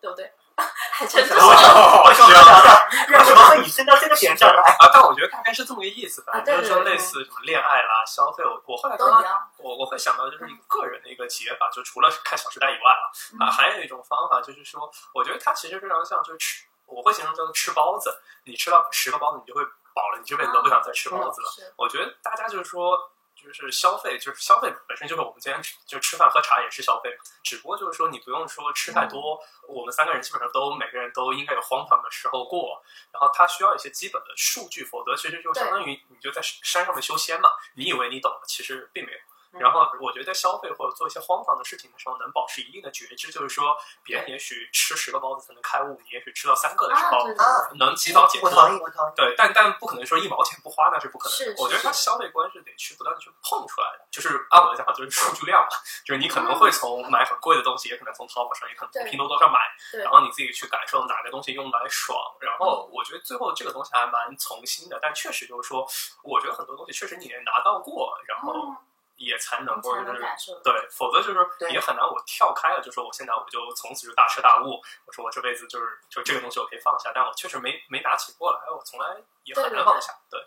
[0.00, 0.32] 对不对？
[0.92, 4.62] 还真的是哦为什么会聊到为什么会引申到这个点上来？
[4.78, 9.50] 啊，但我觉得大概是这么个意思吧，就是说类似什么恋爱啦、消费，我我后来刚刚。
[9.58, 13.04] 我我会想到就是一个个人的一个解法，就除了看《小时代》以外啊，
[13.44, 18.10] 啊，嗯还有一种方法就是说，我觉得它其实非常像就是吃，我会形容叫做吃包子，
[18.44, 21.74] 你吃到十个包子，你就会饱了，你这辈子都不想再吃包子了。
[21.76, 22.98] 我觉得大家就是说，
[23.46, 32.82] 就是消费，就是消费本身就是我们今天就吃饭喝茶也是消费，只不过就是说你不用说吃太多，我们三个人基本上都每个人都应该有荒唐的时候过，
[33.12, 39.18] 然后它需要一些基本的数据，否则其实就相当于你就在山上面修仙嘛，你以为你懂了，其实并没有。
[39.58, 48.60] 然后我觉得在消费或者做一些荒唐的事情的时候，能保持一定的觉知，就是说别人也许吃十个包子才能开悟，你也许吃到三个的时啊，候能及早解我脱。
[48.60, 49.12] 同意，我同意。
[49.16, 51.62] 对，但但不可能说一毛钱不花，那是不可能的。
[51.62, 55.68] 我觉得它消费观是得去不断的去碰出来的，就是按我的想法，就是数据量嘛，
[56.04, 59.58] 就是你可能会从买很贵的东西，也可能从淘宝上，也可能从拼多多上买，
[59.98, 62.16] 然后你自己去感受哪个东西用来爽。
[62.40, 65.86] 然后我觉得最后这个东西还蛮从心的，但确实就是说，
[66.22, 68.76] 我觉得很多东西确实你也拿到过，然后嗯，
[69.20, 70.60] 也才能够就是。
[70.64, 71.38] 对，否则就是
[71.70, 72.04] 也很难。
[72.04, 74.80] 我跳开了，就说我现在我就从此就大彻大悟。
[75.04, 80.18] 我说我这辈子就是就这个东西我可以放下，但我确实没没拿起过来，我从来也很对对对难放下。
[80.30, 80.40] 对，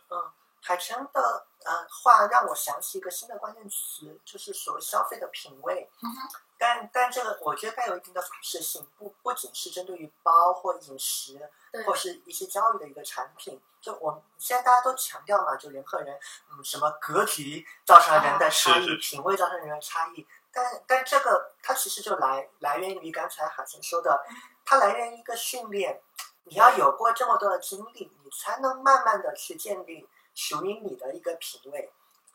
[0.61, 5.89] 海泉的呃话让我想起一个新的关键词，就是所谓消费的品味。
[6.01, 6.09] 嗯
[6.63, 11.37] 但但这个我觉得带有一定的普适性，不不仅是针对于包或饮食，
[11.73, 13.61] 对或是一些教育的一个产品。
[13.81, 16.17] 就我们现在大家都强调嘛，就人和人，
[16.49, 20.25] 嗯，什么格局造成了人的差异，品味造成人的差异。
[20.53, 24.23] 但但这个它其实就来来源于刚才海晨说的，
[24.63, 26.01] 它来源于一个训练。
[26.45, 31.91] 你要有过这么多的经历，你才能慢慢的去建立属于你的一个品味。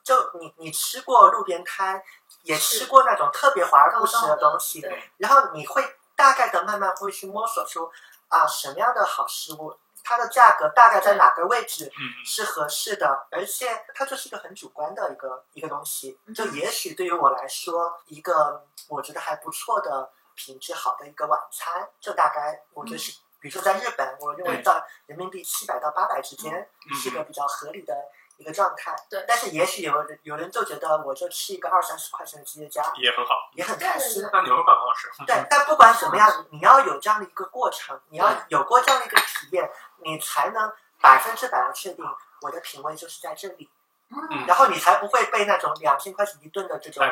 [0.08, 2.02] 就你你吃过路边摊，
[2.40, 4.82] 也吃过那种特别华而不实的东西，
[5.18, 5.84] 然后你会
[6.16, 7.92] 大概的慢慢会去摸索出
[8.28, 16.18] 啊什么样的好食物，它的价格大概在哪个位置嗯，是合适的，而且它就是一个很主观的一个一个东西。
[16.24, 26.54] 嗯就也许对于我来说，一个我觉得还不错的品质好的一个晚餐，就大概我觉得是，比如说在日本，我认为嗯到人民币七百到八百之间
[26.90, 27.94] 嗯是个比较合理的
[28.38, 28.96] 一个状态。
[29.10, 33.50] 对但是也许有人有人就觉得我就吃一个二三十块钱的吉野家也很好。
[33.54, 34.26] 也很开心。
[34.32, 35.08] 那牛肉饭很好吃。
[35.26, 42.04] 对，但不管怎么样，你要有这样的一个过程，你要有过这样的一个体验，你才能百分之百的确定
[42.40, 43.68] 我的品味就是在这里，
[44.10, 47.04] 嗯，然后你才不会被那种两千块钱一顿的这种。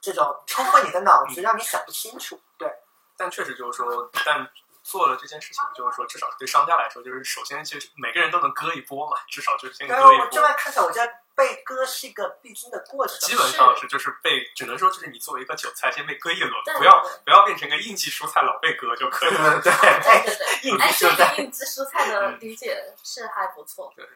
[0.00, 2.38] 这种冲昏你的脑子，让你想不清楚。
[2.58, 2.70] 对，
[3.16, 4.46] 但确实就是说，但
[4.84, 10.48] 做了这件事情，就是说，至少对商家来说，就是首先就是每个人都能割一波嘛，至少就是先割一然后我这波。
[10.48, 13.18] 么看起来，我觉得被割是一个必经的过程。
[13.20, 19.58] 基本上是就是被，只能说就是你作为一个韭菜，先被割一轮，不要对对不要变成个应季蔬菜老被割就可以了。
[19.64, 21.34] 对对对对对，应哎，这个季蔬菜。
[21.38, 23.92] 应季蔬菜的嗯理解是还不错。
[23.96, 24.06] 对。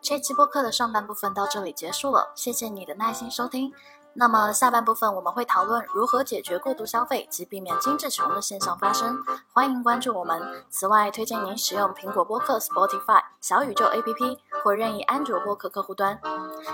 [0.00, 3.74] 这期播客的上半部分到这里结束了，谢谢你的耐心收听。
[4.18, 9.16] 那么下半部分我们会讨论如何解决过度消费及避免精致穷的现象发生，
[9.52, 10.42] 欢迎关注我们。
[10.68, 16.20] 此外，推荐您使用苹果播客、Spotify、小宇宙 APP 或任意安卓播客客户端，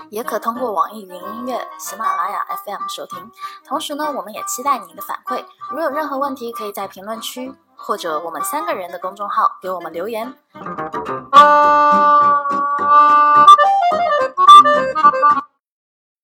[0.09, 3.31] 也可通过网易云音乐、喜马拉雅 FM 收听。
[3.63, 10.33] 同时呢，我们也期待您的反馈，如有任何问题，可以在评论区或者我们三个人的公众号给我们留言。